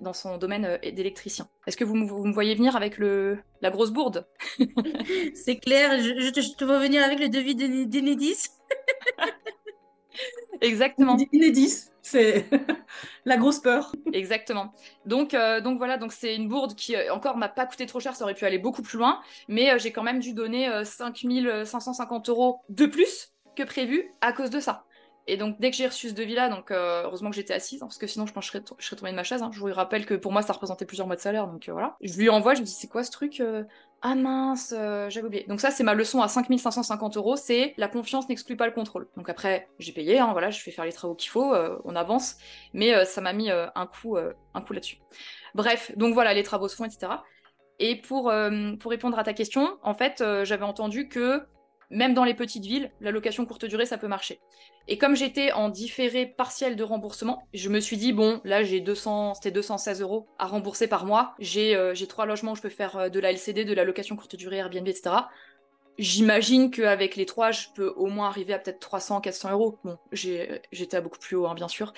dans 0.00 0.12
son 0.12 0.38
domaine 0.38 0.64
euh, 0.64 0.78
d'électricien. 0.78 1.48
Est-ce 1.66 1.76
que 1.76 1.84
vous, 1.84 1.94
me 1.94 2.32
voyez 2.32 2.54
venir 2.54 2.76
avec 2.76 2.98
le, 2.98 3.38
la 3.60 3.70
grosse 3.70 3.90
bourde? 3.90 4.26
C'est 5.34 5.56
clair, 5.56 6.00
je, 6.00 6.30
te, 6.30 6.40
je, 6.40 6.64
vois 6.64 6.78
venir 6.78 7.02
avec 7.04 7.18
le 7.18 7.28
devis 7.28 7.54
d'Enedis. 7.54 8.48
Exactement. 10.60 11.16
Inédit, 11.32 11.90
c'est 12.02 12.46
la 13.24 13.36
grosse 13.36 13.60
peur. 13.60 13.92
Exactement. 14.12 14.72
Donc, 15.06 15.34
euh, 15.34 15.60
donc 15.60 15.78
voilà, 15.78 15.96
donc 15.96 16.12
c'est 16.12 16.34
une 16.36 16.48
bourde 16.48 16.74
qui 16.74 16.96
euh, 16.96 17.12
encore 17.14 17.36
m'a 17.36 17.48
pas 17.48 17.66
coûté 17.66 17.86
trop 17.86 18.00
cher, 18.00 18.14
ça 18.14 18.24
aurait 18.24 18.34
pu 18.34 18.44
aller 18.44 18.58
beaucoup 18.58 18.82
plus 18.82 18.98
loin, 18.98 19.20
mais 19.48 19.70
euh, 19.70 19.78
j'ai 19.78 19.92
quand 19.92 20.02
même 20.02 20.20
dû 20.20 20.32
donner 20.32 20.68
5550 20.84 22.28
euros 22.28 22.60
de 22.68 22.86
plus 22.86 23.32
que 23.56 23.62
prévu 23.62 24.10
à 24.20 24.32
cause 24.32 24.50
de 24.50 24.60
ça. 24.60 24.84
Et 25.26 25.36
donc, 25.36 25.60
dès 25.60 25.70
que 25.70 25.76
j'ai 25.76 25.86
reçu 25.86 26.08
ce 26.08 26.14
devis-là, 26.14 26.48
donc 26.48 26.70
heureusement 26.70 27.30
que 27.30 27.36
j'étais 27.36 27.54
assise, 27.54 27.82
hein, 27.82 27.86
parce 27.86 27.98
que 27.98 28.06
sinon 28.06 28.26
je 28.26 28.32
pense 28.32 28.50
que 28.50 28.58
je 28.78 28.84
serais, 28.84 28.96
tombée 28.96 29.10
de 29.10 29.16
ma 29.16 29.22
chaise. 29.22 29.42
Hein. 29.42 29.50
Je 29.52 29.60
vous 29.60 29.72
rappelle 29.72 30.06
que 30.06 30.14
pour 30.14 30.32
moi, 30.32 30.42
ça 30.42 30.52
représentait 30.52 30.86
plusieurs 30.86 31.06
mois 31.06 31.16
de 31.16 31.20
salaire, 31.20 31.46
donc 31.46 31.68
voilà. 31.68 31.96
Je 32.00 32.16
lui 32.18 32.28
envoie, 32.28 32.54
je 32.54 32.60
me 32.60 32.66
dis, 32.66 32.72
c'est 32.72 32.88
quoi 32.88 33.04
ce 33.04 33.10
truc 33.10 33.42
ah 34.02 34.14
mince, 34.14 34.74
euh, 34.76 35.10
j'avais 35.10 35.26
oublié. 35.26 35.44
Donc 35.46 35.60
ça, 35.60 35.70
c'est 35.70 35.82
ma 35.82 35.92
leçon 35.92 36.22
à 36.22 36.28
5550 36.28 37.18
euros, 37.18 37.36
c'est 37.36 37.74
la 37.76 37.86
confiance 37.86 38.28
n'exclut 38.30 38.56
pas 38.56 38.66
le 38.66 38.72
contrôle. 38.72 39.08
Donc 39.16 39.28
après, 39.28 39.68
j'ai 39.78 39.92
payé, 39.92 40.18
hein, 40.18 40.30
voilà, 40.32 40.50
je 40.50 40.60
fais 40.60 40.70
faire 40.70 40.86
les 40.86 40.92
travaux 40.92 41.14
qu'il 41.14 41.30
faut, 41.30 41.54
euh, 41.54 41.78
on 41.84 41.94
avance, 41.94 42.36
mais 42.72 42.94
euh, 42.94 43.04
ça 43.04 43.20
m'a 43.20 43.34
mis 43.34 43.50
un 43.50 43.86
coup, 43.86 44.16
un 44.16 44.60
coup 44.62 44.72
là-dessus. 44.72 44.98
Bref, 45.54 45.92
donc 45.96 46.14
voilà, 46.14 46.32
les 46.32 46.42
travaux 46.42 46.68
se 46.68 46.76
font, 46.76 46.84
etc. 46.84 47.12
Et 47.78 47.96
pour, 47.96 48.32
pour 48.78 48.90
répondre 48.90 49.18
à 49.18 49.24
ta 49.24 49.32
question, 49.32 49.78
en 49.82 49.94
fait, 49.94 50.22
j'avais 50.44 50.64
entendu 50.64 51.08
que 51.08 51.42
même 51.90 52.14
dans 52.14 52.24
les 52.24 52.34
petites 52.34 52.64
villes, 52.64 52.90
la 53.00 53.10
location 53.10 53.44
courte 53.44 53.64
durée, 53.64 53.86
ça 53.86 53.98
peut 53.98 54.08
marcher. 54.08 54.40
Et 54.88 54.98
comme 54.98 55.14
j'étais 55.14 55.52
en 55.52 55.68
différé 55.68 56.26
partiel 56.26 56.76
de 56.76 56.82
remboursement, 56.82 57.46
je 57.52 57.68
me 57.68 57.80
suis 57.80 57.96
dit, 57.96 58.12
bon, 58.12 58.40
là, 58.44 58.62
j'ai 58.62 58.80
200, 58.80 59.34
c'était 59.34 59.50
216 59.50 60.00
euros 60.00 60.26
à 60.38 60.46
rembourser 60.46 60.88
par 60.88 61.04
mois. 61.04 61.34
J'ai 61.38 61.76
euh, 61.76 61.94
trois 62.08 62.26
logements, 62.26 62.54
je 62.54 62.62
peux 62.62 62.70
faire 62.70 62.96
euh, 62.96 63.08
de 63.08 63.20
la 63.20 63.30
LCD, 63.30 63.64
de 63.64 63.74
la 63.74 63.84
location 63.84 64.16
courte 64.16 64.36
durée, 64.36 64.56
Airbnb, 64.56 64.86
etc. 64.88 65.10
J'imagine 65.98 66.70
qu'avec 66.70 67.16
les 67.16 67.26
trois, 67.26 67.50
je 67.50 67.66
peux 67.74 67.88
au 67.88 68.06
moins 68.06 68.28
arriver 68.28 68.54
à 68.54 68.58
peut-être 68.58 68.80
300, 68.80 69.20
400 69.20 69.52
euros. 69.52 69.78
Bon, 69.84 69.98
j'étais 70.12 70.96
à 70.96 71.00
beaucoup 71.00 71.18
plus 71.18 71.36
haut, 71.36 71.46
hein, 71.46 71.54
bien 71.54 71.68
sûr. 71.68 71.92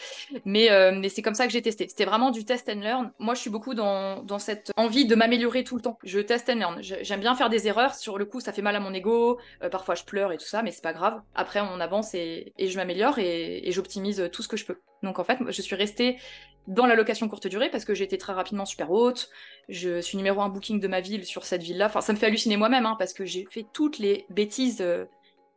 Mais, 0.45 0.71
euh, 0.71 0.93
mais 0.93 1.09
c'est 1.09 1.23
comme 1.23 1.35
ça 1.35 1.47
que 1.47 1.53
j'ai 1.53 1.63
testé. 1.63 1.87
C'était 1.89 2.05
vraiment 2.05 2.31
du 2.31 2.45
test 2.45 2.69
and 2.69 2.81
learn. 2.81 3.13
Moi, 3.19 3.35
je 3.35 3.41
suis 3.41 3.51
beaucoup 3.51 3.75
dans, 3.75 4.39
cette 4.39 4.73
envie 4.77 5.07
de 5.07 5.15
m'améliorer 5.15 5.63
tout 5.63 5.77
le 5.77 5.83
temps. 5.83 5.99
Je 6.03 6.19
test 6.19 6.49
and 6.49 6.57
learn. 6.57 6.79
J'aime 6.83 7.21
bien 7.21 7.35
faire 7.35 7.49
des 7.49 7.69
erreurs. 7.69 7.95
Sur 7.95 8.19
le 8.19 8.25
coup, 8.25 8.41
ça 8.41 8.53
fait 8.53 8.63
mal 8.63 8.75
à 8.75 8.81
mon 8.81 8.93
ego. 8.93 9.39
Euh, 9.63 9.69
parfois, 9.69 9.95
je 9.95 10.05
pleure 10.05 10.33
et 10.33 10.39
tout 10.39 10.47
ça, 10.47 10.63
mais 10.63 10.73
c'est 10.73 10.83
pas 10.83 10.93
grave. 10.93 11.21
Après, 11.35 11.61
on 11.61 11.81
avance 11.81 12.15
et, 12.15 12.53
je 12.59 12.77
m'améliore 12.77 13.19
et 13.19 13.71
j'optimise 13.71 14.29
tout 14.33 14.43
ce 14.43 14.49
que 14.49 14.57
je 14.57 14.65
peux. 14.65 14.79
Donc, 15.03 15.19
en 15.19 15.25
fait, 15.25 15.39
je 15.49 15.63
suis 15.63 15.77
restée 15.77 16.19
dans 16.67 16.87
la 16.87 16.95
location 16.95 17.29
courte 17.29 17.47
durée 17.47 17.71
parce 17.71 17.85
que 17.85 17.95
j'ai 17.95 18.05
été 18.05 18.19
très 18.19 18.33
rapidement 18.33 18.65
super 18.65 18.91
haute. 18.91 19.31
Je 19.69 20.01
suis 20.01 20.17
numéro 20.17 20.41
un 20.41 20.49
booking 20.49 20.81
de 20.81 20.89
ma 20.89 21.01
ville 21.01 21.25
sur 21.25 21.45
cette 21.45 21.63
ville-là. 21.63 21.87
Enfin, 21.87 22.01
ça 22.01 22.13
me 22.13 22.19
fait 22.19 22.27
halluciner 22.27 22.57
moi-même 22.57 22.87
hein, 22.87 22.97
parce 22.99 23.13
que 23.13 23.25
j'ai 23.25 23.47
fait 23.51 23.67
toutes 23.73 23.99
les 23.99 24.27
bêtises 24.31 24.81
euh, 24.81 25.05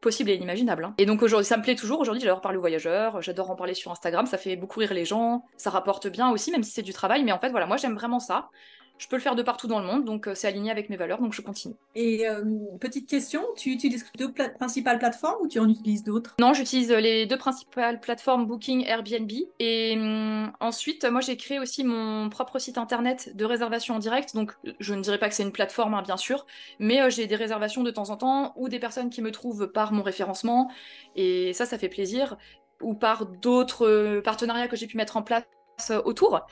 possibles 0.01 0.29
et 0.29 0.35
inimaginables. 0.35 0.85
Hein. 0.85 0.93
Et 0.97 1.05
donc 1.05 1.21
aujourd'hui, 1.21 1.45
ça 1.45 1.57
me 1.57 1.63
plaît 1.63 1.75
toujours. 1.75 1.99
Aujourd'hui, 1.99 2.21
j'adore 2.21 2.41
parler 2.41 2.57
aux 2.57 2.61
voyageurs, 2.61 3.21
j'adore 3.21 3.51
en 3.51 3.55
parler 3.55 3.73
sur 3.73 3.91
Instagram. 3.91 4.25
Ça 4.25 4.37
fait 4.37 4.55
beaucoup 4.55 4.79
rire 4.79 4.93
les 4.93 5.05
gens. 5.05 5.43
Ça 5.57 5.69
rapporte 5.69 6.07
bien 6.07 6.31
aussi, 6.31 6.51
même 6.51 6.63
si 6.63 6.71
c'est 6.71 6.81
du 6.81 6.93
travail. 6.93 7.23
Mais 7.23 7.31
en 7.31 7.39
fait, 7.39 7.49
voilà, 7.49 7.65
moi 7.65 7.77
j'aime 7.77 7.95
vraiment 7.95 8.19
ça. 8.19 8.49
Je 8.97 9.07
peux 9.07 9.17
le 9.17 9.21
faire 9.21 9.35
de 9.35 9.43
partout 9.43 9.67
dans 9.67 9.79
le 9.79 9.85
monde, 9.85 10.05
donc 10.05 10.27
euh, 10.27 10.35
c'est 10.35 10.47
aligné 10.47 10.71
avec 10.71 10.89
mes 10.89 10.95
valeurs, 10.95 11.19
donc 11.19 11.33
je 11.33 11.41
continue. 11.41 11.75
Et 11.95 12.27
euh, 12.27 12.43
petite 12.79 13.09
question, 13.09 13.43
tu 13.57 13.71
utilises 13.71 14.05
deux 14.17 14.31
principales 14.31 14.99
plateformes 14.99 15.35
ou 15.41 15.47
tu 15.47 15.59
en 15.59 15.67
utilises 15.67 16.03
d'autres? 16.03 16.35
Non, 16.39 16.53
j'utilise 16.53 16.91
euh, 16.91 17.01
les 17.01 17.25
deux 17.25 17.37
principales 17.37 17.99
plateformes 17.99 18.45
Booking, 18.45 18.85
Airbnb. 18.85 19.31
Et 19.59 19.95
hum, 19.97 20.51
ensuite, 20.61 21.03
moi 21.03 21.19
j'ai 21.19 21.35
créé 21.35 21.59
aussi 21.59 21.83
mon 21.83 22.29
propre 22.29 22.57
site 22.57 22.77
internet 22.77 23.35
de 23.35 23.43
réservation 23.43 23.95
en 23.95 23.99
direct. 23.99 24.33
Donc 24.33 24.53
je 24.79 24.93
ne 24.93 25.01
dirais 25.01 25.19
pas 25.19 25.27
que 25.27 25.35
c'est 25.35 25.43
une 25.43 25.51
plateforme, 25.51 25.93
hein, 25.93 26.01
bien 26.01 26.17
sûr, 26.17 26.45
mais 26.79 27.09
j'ai 27.11 27.27
des 27.27 27.35
réservations 27.35 27.83
de 27.83 27.91
temps 27.91 28.09
en 28.11 28.17
temps 28.17 28.53
ou 28.55 28.69
des 28.69 28.79
personnes 28.79 29.09
qui 29.09 29.21
me 29.21 29.31
trouvent 29.31 29.67
par 29.67 29.91
mon 29.91 30.03
référencement. 30.03 30.71
Et 31.17 31.51
ça, 31.53 31.65
ça 31.65 31.77
fait 31.77 31.89
plaisir. 31.89 32.37
Ou 32.81 32.93
par 32.93 33.25
d'autres 33.25 34.21
partenariats 34.23 34.67
que 34.67 34.75
j'ai 34.75 34.87
pu 34.87 34.97
mettre 34.97 35.17
en 35.17 35.21
place 35.21 35.43
autour. 36.03 36.45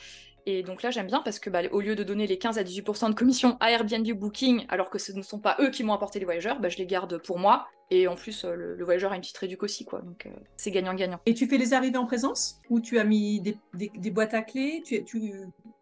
Et 0.46 0.64
donc 0.64 0.84
là, 0.84 0.92
j'aime 0.92 1.08
bien 1.08 1.22
parce 1.22 1.40
que 1.40 1.50
bah, 1.50 1.62
au 1.72 1.82
lieu 1.82 1.96
de 1.96 2.04
donner 2.04 2.28
les 2.28 2.38
15 2.38 2.58
à 2.58 2.64
18% 2.64 3.10
de 3.10 3.16
commission 3.16 3.58
à 3.60 3.72
Airbnb 3.72 4.08
Booking, 4.12 4.66
alors 4.70 4.90
que 4.90 5.00
ce 5.00 5.12
ne 5.12 5.22
sont 5.22 5.40
pas 5.40 5.56
eux 5.60 5.70
qui 5.70 5.84
m'ont 5.84 5.94
apporté 5.94 6.20
les 6.20 6.26
voyageurs, 6.26 6.60
bah, 6.60 6.70
je 6.70 6.78
les 6.78 6.86
garde 6.86 7.18
pour 7.18 7.40
moi. 7.40 7.68
Et 7.92 8.08
en 8.08 8.16
plus, 8.16 8.44
euh, 8.44 8.56
le, 8.56 8.84
voyageur 8.84 9.12
a 9.12 9.16
une 9.16 9.22
petite 9.22 9.38
réduc 9.38 9.62
aussi, 9.64 9.86
quoi. 9.86 10.02
Donc 10.02 10.26
euh, 10.26 10.32
c'est 10.58 10.72
gagnant-gagnant. 10.72 11.20
Et 11.26 11.34
tu 11.34 11.48
fais 11.48 11.58
les 11.58 11.74
arrivées 11.74 11.98
en 11.98 12.06
présence? 12.06 12.60
Ou 12.70 12.80
tu 12.80 12.98
as 12.98 13.04
mis 13.04 13.42
des, 13.42 14.12
boîtes 14.12 14.34
à 14.34 14.42
clés? 14.42 14.82
Tu, 14.86 15.04
tu... 15.04 15.34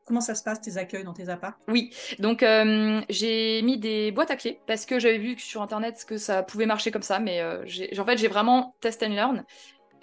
Comment 0.03 0.21
ça 0.21 0.35
se 0.35 0.43
passe 0.43 0.59
tes 0.59 0.77
accueils 0.77 1.03
dans 1.03 1.13
tes 1.13 1.29
apparts? 1.29 1.57
Oui, 1.69 1.91
donc 2.19 2.43
euh, 2.43 3.01
j'ai 3.07 3.61
mis 3.61 3.77
des 3.77 4.11
boîtes 4.11 4.31
à 4.31 4.35
clés 4.35 4.59
parce 4.67 4.85
que 4.85 4.99
j'avais 4.99 5.19
vu 5.19 5.39
sur 5.39 5.61
internet 5.61 6.03
que 6.05 6.17
ça 6.17 6.43
pouvait 6.43 6.65
marcher 6.65 6.91
comme 6.91 7.03
ça, 7.03 7.19
mais 7.19 7.41
en 7.43 8.05
fait 8.05 8.17
j'ai 8.17 8.27
vraiment 8.27 8.75
test 8.81 9.03
and 9.03 9.09
learn 9.09 9.45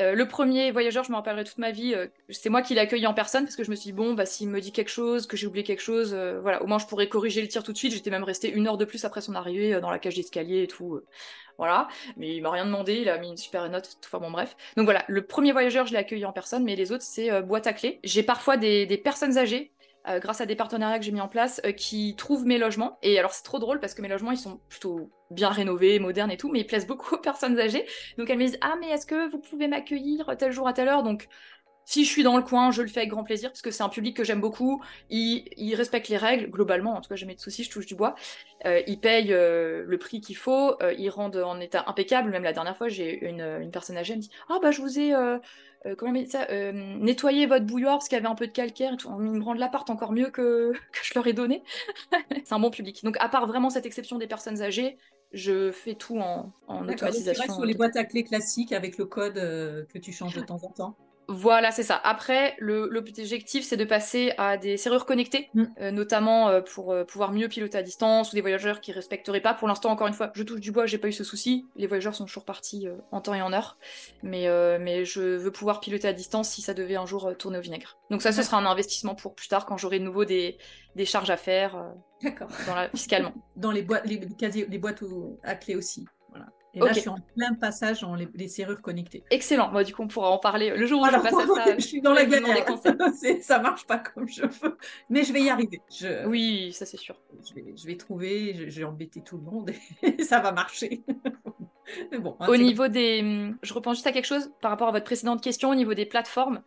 euh, 0.01 0.15
le 0.15 0.29
premier 0.29 0.71
voyageur, 0.71 1.03
je 1.05 1.11
me 1.11 1.17
rappellerai 1.17 1.45
toute 1.45 1.59
ma 1.59 1.73
vie, 1.73 1.95
euh, 1.95 2.07
c'est 2.31 2.51
moi 2.51 2.63
qui 2.63 2.75
l'ai 2.75 2.81
accueilli 2.81 3.07
en 3.07 3.15
personne 3.15 3.45
parce 3.45 3.57
que 3.57 3.65
je 3.65 3.71
me 3.71 3.77
suis 3.77 3.87
dit, 3.87 3.93
bon, 3.93 4.15
bah, 4.15 4.27
s'il 4.27 4.49
me 4.49 4.61
dit 4.61 4.71
quelque 4.73 4.91
chose, 4.91 5.27
que 5.27 5.37
j'ai 5.37 5.47
oublié 5.47 5.65
quelque 5.65 5.81
chose, 5.81 6.15
euh, 6.15 6.41
voilà, 6.41 6.63
au 6.63 6.67
moins 6.67 6.79
je 6.79 6.87
pourrais 6.87 7.09
corriger 7.09 7.43
le 7.43 7.49
tir 7.49 7.63
tout 7.63 7.73
de 7.73 7.79
suite. 7.79 7.93
J'étais 7.93 8.11
même 8.11 8.25
restée 8.25 8.51
une 8.51 8.69
heure 8.69 8.79
de 8.79 8.85
plus 8.85 9.05
après 9.05 9.21
son 9.21 9.35
arrivée 9.35 9.81
dans 9.81 9.91
la 9.91 9.99
cage 9.99 10.15
d'escalier 10.15 10.63
et 10.63 10.67
tout. 10.69 11.01
voilà, 11.59 11.89
mais 12.17 12.35
il 12.37 12.43
m'a 12.43 12.51
rien 12.51 12.65
demandé, 12.65 12.95
il 12.97 13.09
a 13.09 13.19
mis 13.19 13.29
une 13.31 13.37
super 13.37 13.69
note, 13.69 13.99
enfin 14.05 14.19
bon, 14.19 14.31
bref. 14.31 14.57
Donc 14.77 14.85
voilà, 14.85 15.05
le 15.09 15.27
premier 15.27 15.53
voyageur, 15.53 15.87
je 15.87 15.93
l'ai 15.93 15.99
accueilli 15.99 16.25
en 16.25 16.33
personne, 16.33 16.65
mais 16.65 16.77
les 16.77 16.93
autres, 16.93 17.05
c'est 17.05 17.43
boîte 17.43 17.67
à 17.67 17.73
clés. 17.73 17.99
J'ai 18.05 18.23
parfois 18.23 18.57
des 18.57 19.01
personnes 19.03 19.39
âgées 19.39 19.73
grâce 20.21 20.41
à 20.41 20.47
des 20.47 20.57
partenariats 20.57 20.99
que 20.99 21.05
j'ai 21.05 21.13
mis 21.13 21.21
en 21.21 21.29
place, 21.29 21.61
qui 21.77 22.15
trouvent 22.17 22.47
mes 22.47 22.59
logements. 22.59 22.99
Et 23.03 23.19
alors 23.19 23.33
c'est 23.33 23.43
trop 23.43 23.59
drôle 23.59 23.81
parce 23.81 23.95
que 23.95 24.03
mes 24.03 24.09
logements, 24.09 24.31
ils 24.31 24.39
sont 24.39 24.61
plutôt 24.69 25.11
bien 25.31 25.51
rénové, 25.51 25.99
moderne 25.99 26.31
et 26.31 26.37
tout, 26.37 26.51
mais 26.51 26.61
ils 26.61 26.67
plaisent 26.67 26.87
beaucoup 26.87 27.15
aux 27.17 27.21
personnes 27.21 27.59
âgées. 27.59 27.87
Donc 28.17 28.31
elles 28.31 28.39
me 28.39 28.45
disent 28.45 28.59
Ah, 28.61 28.77
mais 28.81 28.89
est-ce 28.89 29.07
que 29.07 29.31
vous 29.31 29.39
pouvez 29.39 29.69
m'accueillir 29.69 30.35
tel 30.39 30.53
jour 30.53 30.67
à 30.67 30.73
telle 30.73 30.89
heure? 30.89 31.03
Donc 31.03 31.29
si 31.89 32.05
je 32.05 32.11
suis 32.11 32.23
dans 32.23 32.37
le 32.37 32.43
coin, 32.43 32.71
je 32.71 32.83
le 32.83 32.89
fais 32.89 33.01
avec 33.01 33.09
grand 33.09 33.25
plaisir 33.25 33.49
parce 33.49 33.63
que 33.63 33.71
c'est 33.71 33.83
un 33.83 33.89
public 33.89 34.15
que 34.15 34.23
j'aime 34.23 34.43
beaucoup. 34.43 34.83
Il, 35.09 35.75
respecte 35.75 36.09
les 36.09 36.19
règles, 36.19 36.51
globalement, 36.51 36.95
en 36.95 37.01
tout 37.01 37.09
cas, 37.09 37.17
jamais 37.17 37.35
de 37.35 37.41
soucis, 37.41 37.65
je 37.65 37.71
touche 37.71 37.87
du 37.87 37.95
bois. 37.95 38.15
Euh, 38.67 38.83
il 38.87 39.01
paye 39.01 39.33
euh, 39.33 39.85
le 39.87 39.97
prix 39.97 40.21
qu'il 40.21 40.37
faut, 40.37 40.77
euh, 40.83 40.93
il 40.99 41.09
rend 41.09 41.31
en 41.31 41.59
état 41.61 41.85
impeccable. 41.87 42.29
Même 42.29 42.43
la 42.43 42.53
dernière 42.53 42.77
fois, 42.77 42.89
j'ai 42.89 43.27
une, 43.27 43.41
une 43.41 43.71
personne 43.71 43.97
âgée, 43.97 44.13
elle 44.13 44.19
me 44.19 44.23
dit 44.23 44.31
Ah, 44.51 44.59
bah, 44.61 44.71
je 44.71 44.83
vous 44.83 44.99
ai. 44.99 45.15
Comment 45.97 46.15
ça 46.27 46.47
nettoyé 46.73 47.47
votre 47.47 47.65
bouilloire 47.65 47.99
parce 47.99 48.09
qu'il 48.09 48.17
y 48.17 48.21
avait 48.21 48.29
un 48.29 48.35
peu 48.35 48.47
de 48.47 48.53
calcaire 48.53 48.95
et 48.95 48.97
tout. 48.97 49.09
Ils 49.21 49.31
me 49.31 49.43
rendent 49.43 49.59
l'appart 49.59 49.89
encore 49.91 50.13
mieux 50.13 50.31
que, 50.31 50.73
que 50.93 50.99
je 51.03 51.15
leur 51.15 51.27
ai 51.27 51.33
donné. 51.33 51.63
c'est 52.45 52.53
un 52.53 52.61
bon 52.61 52.71
public. 52.71 53.03
Donc, 53.05 53.17
à 53.21 53.29
part 53.29 53.47
vraiment 53.47 53.71
cette 53.71 53.87
exception 53.87 54.19
des 54.19 54.27
personnes 54.27 54.63
âgées, 54.63 54.99
je 55.33 55.71
fais 55.73 55.95
tout 55.95 56.19
en, 56.19 56.53
en 56.69 56.89
automatisation. 56.89 57.45
C'est 57.47 57.53
sur 57.53 57.65
les 57.65 57.75
boîtes 57.75 57.97
à 57.97 58.05
clés 58.05 58.25
classiques 58.25 58.73
avec 58.73 58.99
le 58.99 59.05
code 59.05 59.35
que 59.35 59.99
tu 59.99 60.13
changes 60.13 60.35
de 60.35 60.43
temps 60.43 60.63
en 60.63 60.71
temps. 60.71 60.97
Voilà, 61.31 61.71
c'est 61.73 61.83
ça. 61.83 62.01
Après, 62.05 62.57
l'objectif, 62.59 63.63
c'est 63.63 63.77
de 63.77 63.85
passer 63.85 64.33
à 64.39 64.57
des 64.57 64.79
serrures 64.79 65.05
connectées, 65.05 65.51
mm. 65.53 65.65
euh, 65.83 65.91
notamment 65.91 66.49
euh, 66.49 66.63
pour 66.63 66.91
euh, 66.91 67.05
pouvoir 67.05 67.33
mieux 67.33 67.49
piloter 67.49 67.77
à 67.77 67.83
distance 67.83 68.33
ou 68.33 68.35
des 68.35 68.41
voyageurs 68.41 68.81
qui 68.81 68.93
respecteraient 68.93 69.43
pas. 69.43 69.53
Pour 69.53 69.69
l'instant, 69.69 69.91
encore 69.91 70.07
une 70.07 70.15
fois, 70.15 70.31
je 70.35 70.43
touche 70.43 70.61
du 70.61 70.73
bois, 70.73 70.87
j'ai 70.87 70.97
pas 70.97 71.09
eu 71.09 71.13
ce 71.13 71.25
souci. 71.25 71.67
Les 71.77 71.87
voyageurs 71.87 72.15
sont 72.15 72.25
toujours 72.25 72.47
partis 72.47 72.89
en 73.13 73.21
temps 73.21 73.35
et 73.35 73.43
en 73.43 73.53
heure. 73.53 73.77
Mais, 74.23 74.49
mais 74.79 75.05
je 75.05 75.21
veux 75.21 75.53
pouvoir 75.53 75.81
piloter 75.81 76.09
à 76.09 76.15
distance 76.15 76.49
si 76.49 76.63
ça 76.63 76.73
devait 76.73 76.97
un 76.97 77.07
jour 77.07 77.37
tourner 77.39 77.59
au 77.59 77.61
vinaigre. 77.61 77.99
Donc 78.11 78.23
ça, 78.23 78.33
ce 78.33 78.43
sera 78.43 78.57
un 78.57 78.67
investissement 78.67 79.15
pour 79.15 79.35
plus 79.35 79.49
tard 79.49 79.67
quand 79.67 79.77
j'aurai 79.77 79.99
de 79.99 80.05
nouveau 80.05 80.25
des, 80.25 80.57
des 80.97 81.05
charges 81.05 81.31
à 81.31 81.37
faire. 81.37 81.93
D'accord. 82.23 82.49
fiscalement. 82.95 83.35
Dans 83.57 83.71
les 83.71 83.83
boîtes, 83.83 84.07
les, 84.07 84.19
les 84.51 84.79
boîtes 84.79 85.03
à 85.43 85.55
clés 85.55 85.77
aussi. 85.77 86.07
Et 86.79 86.85
là, 86.85 86.93
je 86.93 87.01
suis 87.01 87.09
en 87.09 87.19
plein 87.37 87.55
passage 87.55 88.01
dans 88.01 88.15
les, 88.15 88.49
serrures 88.49 88.81
connectées. 88.81 89.25
Excellent. 89.31 89.71
Moi, 89.71 89.85
du 89.85 89.95
coup, 89.95 90.03
on 90.03 90.09
pourra 90.09 90.31
en 90.31 90.39
parler 90.39 90.71
le 90.71 90.87
jour 90.87 91.03
où 91.03 91.07
je 91.07 91.11
passe 91.11 91.35
à 91.35 91.47
ça. 91.65 91.75
je 91.77 91.85
suis 91.85 92.01
dans 92.01 92.13
la 92.13 92.25
galère. 92.25 92.67
ça 93.43 93.59
marche 93.59 93.87
pas 93.87 93.99
comme 93.99 94.29
je 94.29 94.43
veux, 94.43 94.77
mais 95.11 95.25
je 95.25 95.33
vais 95.33 95.43
y 95.43 95.51
arriver. 95.51 95.81
Oui, 96.27 96.73
ça 96.73 96.87
c'est 96.87 96.97
sûr. 96.97 97.17
Je 97.45 97.87
vais, 97.87 97.97
trouver. 97.97 98.69
Je, 98.69 98.81
vais 98.81 98.85
embêter 98.85 99.21
tout 99.21 99.37
le 99.37 99.43
monde 99.43 99.71
et 100.03 100.23
ça 100.23 100.41
va 100.41 100.53
marcher. 100.53 101.03
bon, 102.19 102.37
hein, 102.41 102.49
au 102.49 102.57
niveau 102.57 102.89
des, 102.89 103.53
je 103.63 103.75
reprends 103.75 103.95
juste 103.95 104.07
à 104.07 104.13
quelque 104.13 104.27
chose 104.27 104.51
par 104.61 104.71
rapport 104.71 104.89
à 104.89 104.93
votre 104.93 105.05
précédente 105.05 105.43
question 105.43 105.71
au 105.71 105.75
niveau 105.75 105.95
des 105.95 106.07
plateformes. 106.07 106.63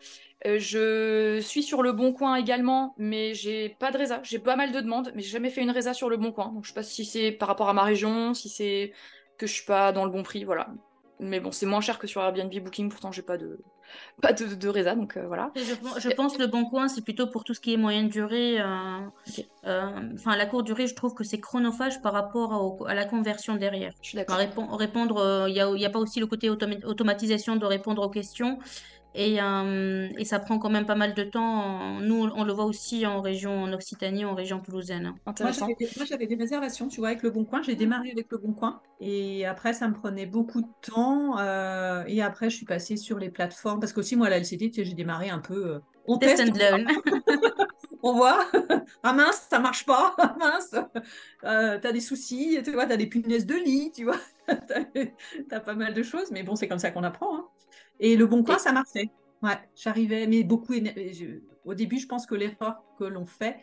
Euh, 0.47 0.57
je 0.57 1.39
suis 1.41 1.61
sur 1.61 1.83
le 1.83 1.91
Bon 1.91 2.13
Coin 2.13 2.35
également, 2.35 2.95
mais 2.97 3.33
j'ai 3.33 3.69
pas 3.69 3.91
de 3.91 3.97
résa. 3.97 4.21
J'ai 4.23 4.39
pas 4.39 4.55
mal 4.55 4.71
de 4.71 4.79
demandes, 4.79 5.11
mais 5.15 5.21
j'ai 5.21 5.29
jamais 5.29 5.51
fait 5.51 5.61
une 5.61 5.69
résa 5.71 5.93
sur 5.93 6.09
le 6.09 6.17
Bon 6.17 6.31
Coin. 6.31 6.51
Donc 6.51 6.63
je 6.63 6.69
sais 6.69 6.75
pas 6.75 6.83
si 6.83 7.05
c'est 7.05 7.31
par 7.31 7.47
rapport 7.47 7.69
à 7.69 7.73
ma 7.73 7.83
région, 7.83 8.33
si 8.33 8.49
c'est 8.49 8.93
que 9.41 9.47
je 9.47 9.53
suis 9.53 9.65
pas 9.65 9.91
dans 9.91 10.05
le 10.05 10.11
bon 10.11 10.23
prix, 10.23 10.43
voilà. 10.43 10.67
Mais 11.19 11.39
bon, 11.39 11.51
c'est 11.51 11.65
moins 11.67 11.81
cher 11.81 11.99
que 11.99 12.07
sur 12.07 12.21
Airbnb 12.21 12.51
Booking, 12.63 12.89
pourtant 12.89 13.11
j'ai 13.11 13.21
pas 13.21 13.37
de 13.37 13.59
pas 14.21 14.33
de, 14.33 14.55
de 14.55 14.69
Reza, 14.69 14.95
donc 14.95 15.17
euh, 15.17 15.27
voilà. 15.27 15.51
Je, 15.55 15.61
je, 15.99 16.09
pense 16.15 16.35
que 16.37 16.41
le 16.41 16.47
bon 16.47 16.65
coin, 16.65 16.87
c'est 16.87 17.03
plutôt 17.03 17.27
pour 17.27 17.43
tout 17.43 17.53
ce 17.53 17.59
qui 17.59 17.73
est 17.73 17.77
moyenne 17.77 18.07
durée. 18.09 18.59
Euh, 18.59 18.99
euh, 19.65 19.89
Enfin, 20.15 20.35
la 20.37 20.45
courte 20.45 20.65
durée, 20.65 20.87
je 20.87 20.95
trouve 20.95 21.13
que 21.13 21.23
c'est 21.23 21.39
chronophage 21.39 22.01
par 22.01 22.13
rapport 22.13 22.51
au- 22.79 22.85
à 22.85 22.93
la 22.95 23.05
conversion 23.05 23.55
derrière. 23.55 23.93
Je 24.01 24.07
suis 24.09 24.15
d'accord. 24.15 24.37
répon- 24.37 24.75
répondre, 24.75 25.45
il 25.49 25.53
n'y 25.75 25.85
a, 25.85 25.89
pas 25.89 25.99
aussi 25.99 26.19
le 26.19 26.27
côté 26.27 26.49
automa- 26.49 26.83
automatisation 26.85 27.55
de 27.57 27.65
répondre 27.65 28.01
aux 28.01 28.09
questions. 28.09 28.57
Et, 29.13 29.41
euh, 29.41 30.07
et 30.17 30.25
ça 30.25 30.39
prend 30.39 30.57
quand 30.57 30.69
même 30.69 30.85
pas 30.85 30.95
mal 30.95 31.13
de 31.13 31.23
temps. 31.23 31.99
Nous, 31.99 32.15
on 32.33 32.43
le 32.43 32.53
voit 32.53 32.65
aussi 32.65 33.05
en 33.05 33.21
région 33.21 33.63
en 33.63 33.73
Occitanie, 33.73 34.23
en 34.25 34.35
région 34.35 34.59
toulousaine. 34.61 35.03
Moi, 35.03 35.15
Intéressant. 35.25 35.67
j'avais 35.67 35.75
des, 35.75 35.91
moi, 35.97 36.05
j'avais 36.05 36.27
des 36.27 36.35
réservations, 36.35 36.87
tu 36.87 36.99
vois, 37.01 37.09
avec 37.09 37.23
Le 37.23 37.29
Bon 37.31 37.43
Coin. 37.45 37.61
J'ai 37.61 37.75
démarré 37.75 38.11
avec 38.11 38.31
Le 38.31 38.37
Bon 38.37 38.53
Coin. 38.53 38.81
Et 38.99 39.45
après, 39.45 39.73
ça 39.73 39.87
me 39.87 39.93
prenait 39.93 40.25
beaucoup 40.27 40.61
de 40.61 40.67
temps. 40.81 41.37
euh, 41.39 42.03
et 42.07 42.21
après, 42.21 42.49
je 42.49 42.55
suis 42.55 42.65
passée 42.65 42.95
sur 42.95 43.17
les 43.19 43.29
plateformes. 43.29 43.79
Parce 43.79 43.91
qu'aussi, 43.91 44.15
moi, 44.15 44.29
la 44.29 44.37
LCD, 44.37 44.69
tu 44.69 44.75
sais, 44.81 44.85
j'ai 44.85 44.93
démarré 44.93 45.29
un 45.29 45.39
peu. 45.39 45.75
euh, 45.75 45.79
on 46.05 46.17
Test 46.17 46.37
teste, 46.37 46.49
and 46.49 46.57
learn. 46.57 46.87
on 48.03 48.13
voit. 48.13 48.45
ah 49.03 49.13
mince, 49.13 49.47
ça 49.49 49.59
marche 49.59 49.85
pas. 49.85 50.15
Ah 50.19 50.35
mince, 50.39 50.75
euh, 51.43 51.79
t'as 51.81 51.91
des 51.91 52.01
soucis. 52.01 52.59
Tu 52.63 52.71
vois, 52.71 52.85
t'as 52.87 52.97
des 52.97 53.07
punaises 53.07 53.45
de 53.45 53.55
lit, 53.55 53.91
tu 53.95 54.03
vois. 54.05 54.17
t'as, 54.47 54.83
t'as 55.49 55.59
pas 55.59 55.73
mal 55.75 55.93
de 55.93 56.03
choses. 56.03 56.31
Mais 56.31 56.43
bon, 56.43 56.55
c'est 56.55 56.67
comme 56.67 56.79
ça 56.79 56.91
qu'on 56.91 57.03
apprend. 57.03 57.35
hein. 57.37 57.45
Et 58.01 58.17
Le 58.17 58.25
Bon 58.25 58.43
Coin, 58.43 58.57
Et- 58.57 58.59
ça 58.59 58.73
marchait. 58.73 59.09
Ouais, 59.41 59.57
j'arrivais, 59.75 60.27
mais 60.27 60.43
beaucoup. 60.43 60.73
je- 60.73 61.39
Au 61.63 61.73
début, 61.75 61.99
je 61.99 62.07
pense 62.07 62.25
que 62.25 62.33
l'erreur 62.35 62.83
que 62.97 63.03
l'on 63.05 63.25
fait, 63.25 63.57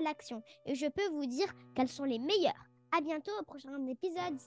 l'action 0.00 0.42
et 0.66 0.74
je 0.74 0.86
peux 0.86 1.08
vous 1.12 1.26
dire 1.26 1.52
qu'elles 1.74 1.88
sont 1.88 2.04
les 2.04 2.18
meilleures. 2.18 2.66
À 2.96 3.00
bientôt 3.00 3.32
au 3.40 3.44
prochain 3.44 3.86
épisode. 3.86 4.38